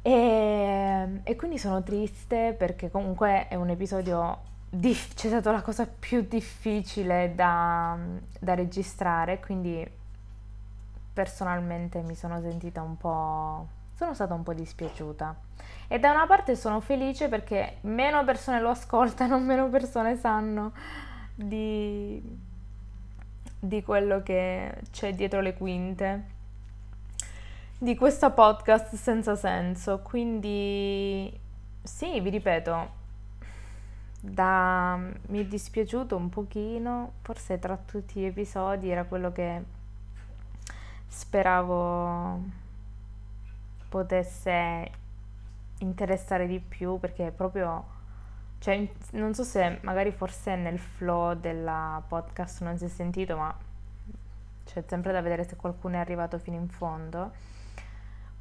E, 0.00 1.20
e 1.22 1.36
quindi 1.36 1.58
sono 1.58 1.82
triste 1.82 2.54
perché 2.56 2.90
comunque 2.90 3.48
è 3.48 3.54
un 3.54 3.68
episodio, 3.68 4.38
dif- 4.70 5.14
c'è 5.14 5.28
stata 5.28 5.50
la 5.50 5.60
cosa 5.60 5.86
più 5.86 6.22
difficile 6.26 7.32
da, 7.34 7.98
da 8.40 8.54
registrare, 8.54 9.38
quindi 9.38 9.86
personalmente 11.12 12.00
mi 12.00 12.14
sono 12.14 12.40
sentita 12.40 12.80
un 12.80 12.96
po'... 12.96 13.66
sono 13.94 14.14
stata 14.14 14.32
un 14.32 14.42
po' 14.42 14.54
dispiaciuta. 14.54 15.44
E 15.88 15.98
da 15.98 16.12
una 16.12 16.26
parte 16.26 16.56
sono 16.56 16.80
felice 16.80 17.28
perché 17.28 17.76
meno 17.82 18.24
persone 18.24 18.58
lo 18.60 18.70
ascoltano, 18.70 19.38
meno 19.40 19.68
persone 19.68 20.16
sanno 20.16 20.72
di, 21.36 22.20
di 23.60 23.82
quello 23.82 24.22
che 24.22 24.74
c'è 24.90 25.14
dietro 25.14 25.40
le 25.40 25.54
quinte 25.54 26.34
di 27.78 27.94
questo 27.94 28.32
podcast 28.32 28.94
senza 28.94 29.36
senso. 29.36 30.00
Quindi 30.00 31.32
sì, 31.82 32.20
vi 32.20 32.30
ripeto, 32.30 32.88
da... 34.20 34.98
mi 35.26 35.38
è 35.38 35.44
dispiaciuto 35.44 36.16
un 36.16 36.28
pochino, 36.28 37.12
forse 37.22 37.58
tra 37.58 37.76
tutti 37.76 38.20
gli 38.20 38.24
episodi 38.24 38.90
era 38.90 39.04
quello 39.04 39.30
che 39.32 39.62
speravo 41.06 42.64
potesse 43.88 44.90
interessare 45.78 46.46
di 46.46 46.58
più 46.58 46.98
perché 46.98 47.30
proprio 47.30 47.94
cioè, 48.58 48.88
non 49.12 49.34
so 49.34 49.44
se 49.44 49.78
magari 49.82 50.10
forse 50.10 50.56
nel 50.56 50.78
flow 50.78 51.34
della 51.34 52.02
podcast 52.06 52.62
non 52.62 52.76
si 52.76 52.86
è 52.86 52.88
sentito, 52.88 53.36
ma 53.36 53.54
c'è 54.64 54.82
sempre 54.86 55.12
da 55.12 55.20
vedere 55.20 55.44
se 55.44 55.56
qualcuno 55.56 55.96
è 55.96 55.98
arrivato 55.98 56.38
fino 56.38 56.56
in 56.56 56.68
fondo. 56.68 57.32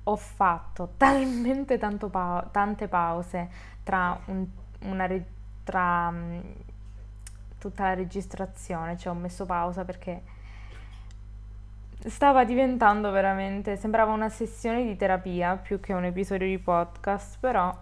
Ho 0.04 0.16
fatto 0.16 0.94
talmente 0.98 1.78
pa- 1.78 2.48
tante 2.52 2.88
pause 2.88 3.50
tra, 3.84 4.20
un, 4.26 4.46
una, 4.82 5.08
tra 5.64 6.08
um, 6.10 6.42
tutta 7.60 7.84
la 7.84 7.94
registrazione, 7.94 8.98
cioè 8.98 9.14
ho 9.14 9.18
messo 9.18 9.46
pausa 9.46 9.84
perché 9.84 10.22
stava 12.06 12.44
diventando 12.46 13.12
veramente, 13.12 13.78
sembrava 13.78 14.12
una 14.12 14.30
sessione 14.30 14.84
di 14.84 14.96
terapia 14.96 15.56
più 15.58 15.80
che 15.80 15.94
un 15.94 16.06
episodio 16.06 16.48
di 16.48 16.60
podcast, 16.60 17.38
però 17.40 17.76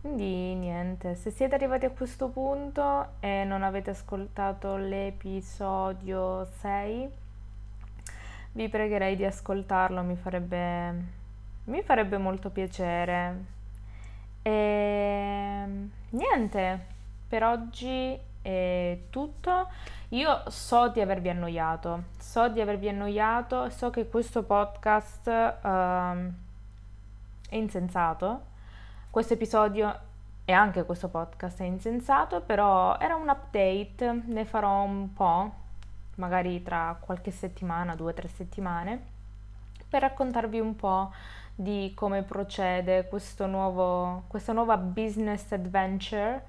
quindi 0.00 0.54
niente, 0.54 1.16
se 1.16 1.30
siete 1.30 1.56
arrivati 1.56 1.84
a 1.84 1.90
questo 1.90 2.28
punto 2.28 3.14
e 3.18 3.42
non 3.44 3.64
avete 3.64 3.90
ascoltato 3.90 4.76
l'episodio 4.76 6.44
6, 6.60 7.08
vi 8.52 8.68
pregherei 8.68 9.16
di 9.16 9.24
ascoltarlo, 9.24 10.02
mi 10.02 10.14
farebbe, 10.14 11.04
mi 11.64 11.82
farebbe 11.82 12.16
molto 12.16 12.50
piacere. 12.50 13.44
E 14.42 15.64
niente, 16.10 16.86
per 17.26 17.42
oggi 17.42 18.16
è 18.40 18.98
tutto. 19.10 19.68
Io 20.10 20.44
so 20.46 20.88
di 20.88 21.00
avervi 21.00 21.28
annoiato, 21.30 22.04
so 22.18 22.48
di 22.48 22.60
avervi 22.60 22.88
annoiato, 22.88 23.68
so 23.70 23.90
che 23.90 24.08
questo 24.08 24.44
podcast 24.44 25.26
uh, 25.26 26.32
è 27.48 27.56
insensato 27.56 28.47
questo 29.18 29.34
episodio 29.34 29.98
e 30.44 30.52
anche 30.52 30.84
questo 30.84 31.08
podcast 31.08 31.60
è 31.60 31.64
insensato, 31.64 32.40
però 32.40 32.96
era 33.00 33.16
un 33.16 33.28
update, 33.28 34.22
ne 34.26 34.44
farò 34.44 34.82
un 34.82 35.12
po', 35.12 35.52
magari 36.14 36.62
tra 36.62 36.96
qualche 37.00 37.32
settimana, 37.32 37.96
due 37.96 38.12
o 38.12 38.14
tre 38.14 38.28
settimane, 38.28 39.02
per 39.88 40.02
raccontarvi 40.02 40.60
un 40.60 40.76
po' 40.76 41.10
di 41.52 41.90
come 41.96 42.22
procede 42.22 43.08
questo 43.08 43.46
nuovo, 43.46 44.22
questa 44.28 44.52
nuova 44.52 44.76
business 44.76 45.50
adventure. 45.50 46.44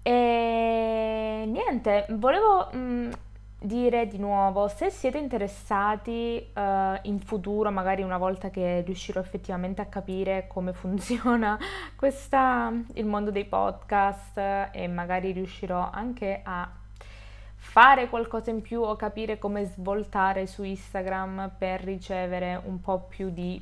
E 0.00 1.44
niente, 1.46 2.06
volevo 2.08 2.70
mh, 2.72 2.78
mm, 2.78 3.10
dire 3.58 4.06
di 4.06 4.18
nuovo, 4.18 4.68
se 4.68 4.90
siete 4.90 5.18
interessati 5.18 6.52
uh, 6.54 6.60
in 7.02 7.20
futuro, 7.20 7.70
magari 7.70 8.02
una 8.02 8.18
volta 8.18 8.50
che 8.50 8.82
riuscirò 8.82 9.20
effettivamente 9.20 9.80
a 9.80 9.86
capire 9.86 10.46
come 10.46 10.72
funziona 10.74 11.58
questa, 11.96 12.72
il 12.94 13.06
mondo 13.06 13.30
dei 13.30 13.46
podcast 13.46 14.38
e 14.72 14.88
magari 14.88 15.32
riuscirò 15.32 15.90
anche 15.90 16.40
a 16.42 16.70
fare 17.54 18.08
qualcosa 18.08 18.50
in 18.50 18.60
più 18.60 18.82
o 18.82 18.94
capire 18.94 19.38
come 19.38 19.64
svoltare 19.64 20.46
su 20.46 20.62
Instagram 20.62 21.52
per 21.58 21.82
ricevere 21.82 22.60
un 22.64 22.80
po' 22.80 23.06
più 23.08 23.30
di 23.30 23.60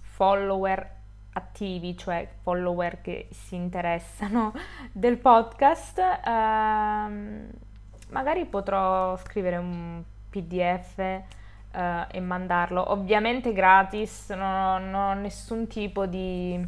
follower 0.00 1.00
attivi, 1.34 1.96
cioè 1.96 2.28
follower 2.42 3.00
che 3.00 3.28
si 3.30 3.54
interessano 3.54 4.52
del 4.92 5.18
podcast. 5.18 5.98
Uh, 6.24 7.70
magari 8.12 8.44
potrò 8.44 9.16
scrivere 9.16 9.56
un 9.56 10.02
PDF 10.30 10.98
eh, 10.98 12.06
e 12.10 12.20
mandarlo, 12.20 12.92
ovviamente 12.92 13.52
gratis, 13.52 14.30
non 14.30 14.90
non 14.90 14.94
ho 14.94 15.14
nessun 15.14 15.66
tipo 15.66 16.06
di, 16.06 16.64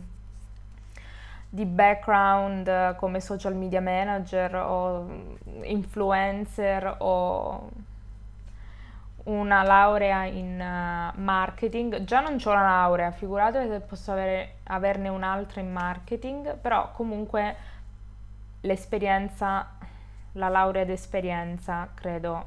di 1.48 1.64
background 1.66 2.66
uh, 2.66 2.96
come 2.96 3.20
social 3.20 3.54
media 3.54 3.80
manager 3.80 4.54
o 4.56 5.06
influencer 5.62 6.96
o 6.98 7.70
una 9.24 9.62
laurea 9.62 10.24
in 10.24 10.60
uh, 10.60 11.20
marketing. 11.20 12.04
Già 12.04 12.20
non 12.20 12.38
ho 12.42 12.52
la 12.52 12.62
laurea, 12.62 13.10
figuratevi 13.10 13.68
se 13.68 13.80
posso 13.80 14.12
avere, 14.12 14.56
averne 14.64 15.08
un'altra 15.08 15.60
in 15.60 15.72
marketing, 15.72 16.56
però 16.56 16.90
comunque 16.92 17.56
l'esperienza 18.62 19.66
la 20.34 20.48
laurea 20.48 20.84
d'esperienza 20.84 21.88
credo 21.94 22.46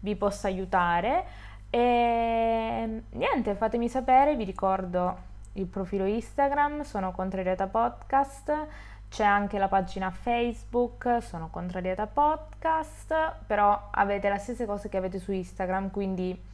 vi 0.00 0.14
possa 0.16 0.48
aiutare. 0.48 1.24
E 1.70 3.02
niente 3.10 3.54
fatemi 3.54 3.88
sapere 3.88 4.36
vi 4.36 4.44
ricordo 4.44 5.32
il 5.54 5.66
profilo 5.66 6.04
Instagram 6.04 6.82
sono 6.82 7.12
contrariata 7.12 7.66
podcast 7.66 8.66
c'è 9.08 9.24
anche 9.24 9.58
la 9.58 9.68
pagina 9.68 10.10
Facebook 10.10 11.18
sono 11.20 11.48
contrariata 11.48 12.06
podcast 12.06 13.34
però 13.46 13.88
avete 13.90 14.28
la 14.28 14.38
stessa 14.38 14.66
cosa 14.66 14.88
che 14.88 14.96
avete 14.96 15.18
su 15.18 15.32
Instagram 15.32 15.90
quindi 15.90 16.52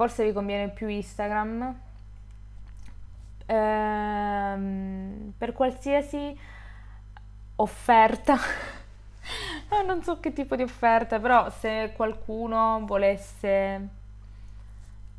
forse 0.00 0.24
vi 0.24 0.32
conviene 0.32 0.70
più 0.70 0.88
Instagram. 0.88 1.78
Ehm, 3.44 5.34
per 5.36 5.52
qualsiasi 5.52 6.34
offerta 7.56 8.38
eh, 9.70 9.82
non 9.84 10.02
so 10.02 10.20
che 10.20 10.32
tipo 10.32 10.56
di 10.56 10.62
offerta, 10.62 11.18
però 11.20 11.48
se 11.50 11.92
qualcuno 11.94 12.82
volesse 12.84 13.88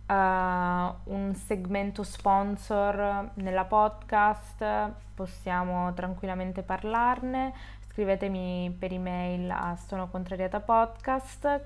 uh, 0.08 0.14
un 0.14 1.34
segmento 1.34 2.04
sponsor 2.04 3.32
nella 3.36 3.66
podcast, 3.66 4.92
possiamo 5.16 5.94
tranquillamente 5.94 6.64
parlarne. 6.64 7.54
Scrivetemi 7.90 8.76
per 8.78 8.94
email 8.94 9.50
a 9.52 9.76
sonocontrariatapodcast 9.76 11.66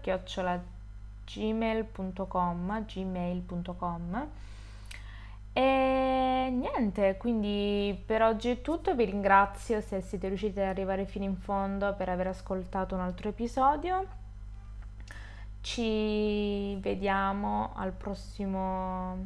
gmail.com 1.25 2.81
E 5.57 6.49
niente, 6.51 7.15
quindi 7.15 7.97
per 8.05 8.21
oggi 8.21 8.49
è 8.49 8.61
tutto, 8.61 8.93
vi 8.93 9.05
ringrazio 9.05 9.79
se 9.79 10.01
siete 10.01 10.27
riusciti 10.27 10.59
ad 10.59 10.65
arrivare 10.65 11.05
fino 11.05 11.23
in 11.23 11.37
fondo 11.37 11.93
per 11.93 12.09
aver 12.09 12.27
ascoltato 12.27 12.93
un 12.93 12.99
altro 12.99 13.29
episodio. 13.29 14.05
Ci 15.61 16.75
vediamo 16.81 17.71
al 17.77 17.93
prossimo 17.93 19.17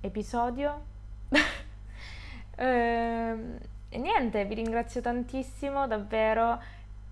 episodio. 0.00 0.82
e 2.56 3.98
niente, 3.98 4.44
vi 4.44 4.54
ringrazio 4.54 5.00
tantissimo, 5.00 5.86
davvero, 5.86 6.60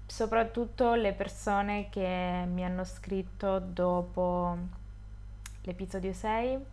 soprattutto 0.05 0.95
le 0.95 1.13
persone 1.13 1.91
che 1.91 2.45
mi 2.49 2.65
hanno 2.65 2.83
scritto 2.83 3.61
dopo 3.61 4.59
l'episodio 5.63 6.13
6 6.13 6.73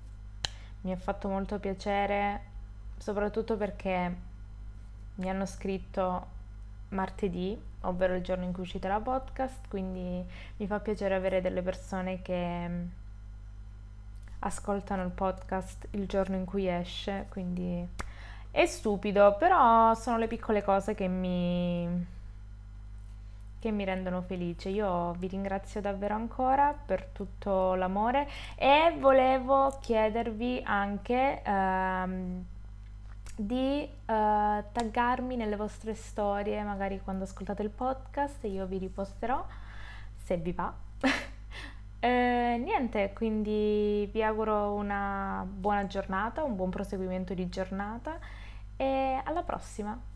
mi 0.81 0.91
ha 0.91 0.97
fatto 0.97 1.27
molto 1.27 1.59
piacere, 1.59 2.41
soprattutto 2.97 3.57
perché 3.57 4.15
mi 5.15 5.29
hanno 5.29 5.45
scritto 5.45 6.39
martedì, 6.89 7.59
ovvero 7.81 8.15
il 8.15 8.23
giorno 8.23 8.43
in 8.43 8.53
cui 8.53 8.63
uscite 8.63 8.87
la 8.87 8.99
podcast, 8.99 9.67
quindi 9.67 10.23
mi 10.57 10.67
fa 10.67 10.79
piacere 10.79 11.15
avere 11.15 11.41
delle 11.41 11.61
persone 11.61 12.21
che 12.21 12.67
mm, 12.67 12.85
ascoltano 14.39 15.03
il 15.03 15.11
podcast 15.11 15.87
il 15.91 16.07
giorno 16.07 16.35
in 16.35 16.45
cui 16.45 16.67
esce, 16.67 17.27
quindi 17.29 17.87
è 18.51 18.65
stupido, 18.65 19.35
però 19.37 19.93
sono 19.93 20.17
le 20.17 20.27
piccole 20.27 20.63
cose 20.63 20.93
che 20.93 21.07
mi 21.07 22.19
che 23.61 23.69
mi 23.71 23.85
rendono 23.85 24.23
felice. 24.23 24.69
Io 24.69 25.13
vi 25.19 25.27
ringrazio 25.27 25.81
davvero 25.81 26.15
ancora 26.15 26.73
per 26.73 27.05
tutto 27.05 27.75
l'amore 27.75 28.27
e 28.55 28.95
volevo 28.99 29.77
chiedervi 29.79 30.63
anche 30.65 31.43
ehm, 31.43 32.43
di 33.35 33.83
eh, 33.83 33.89
taggarmi 34.05 35.35
nelle 35.35 35.55
vostre 35.55 35.93
storie, 35.93 36.63
magari 36.63 36.99
quando 37.03 37.23
ascoltate 37.23 37.61
il 37.61 37.69
podcast, 37.69 38.43
io 38.45 38.65
vi 38.65 38.79
riposterò 38.79 39.45
se 40.23 40.37
vi 40.37 40.51
va. 40.53 40.73
eh, 41.99 42.59
niente, 42.63 43.13
quindi 43.13 44.09
vi 44.11 44.23
auguro 44.23 44.73
una 44.73 45.45
buona 45.47 45.85
giornata, 45.85 46.43
un 46.43 46.55
buon 46.55 46.71
proseguimento 46.71 47.35
di 47.35 47.47
giornata 47.47 48.17
e 48.75 49.21
alla 49.23 49.43
prossima! 49.43 50.10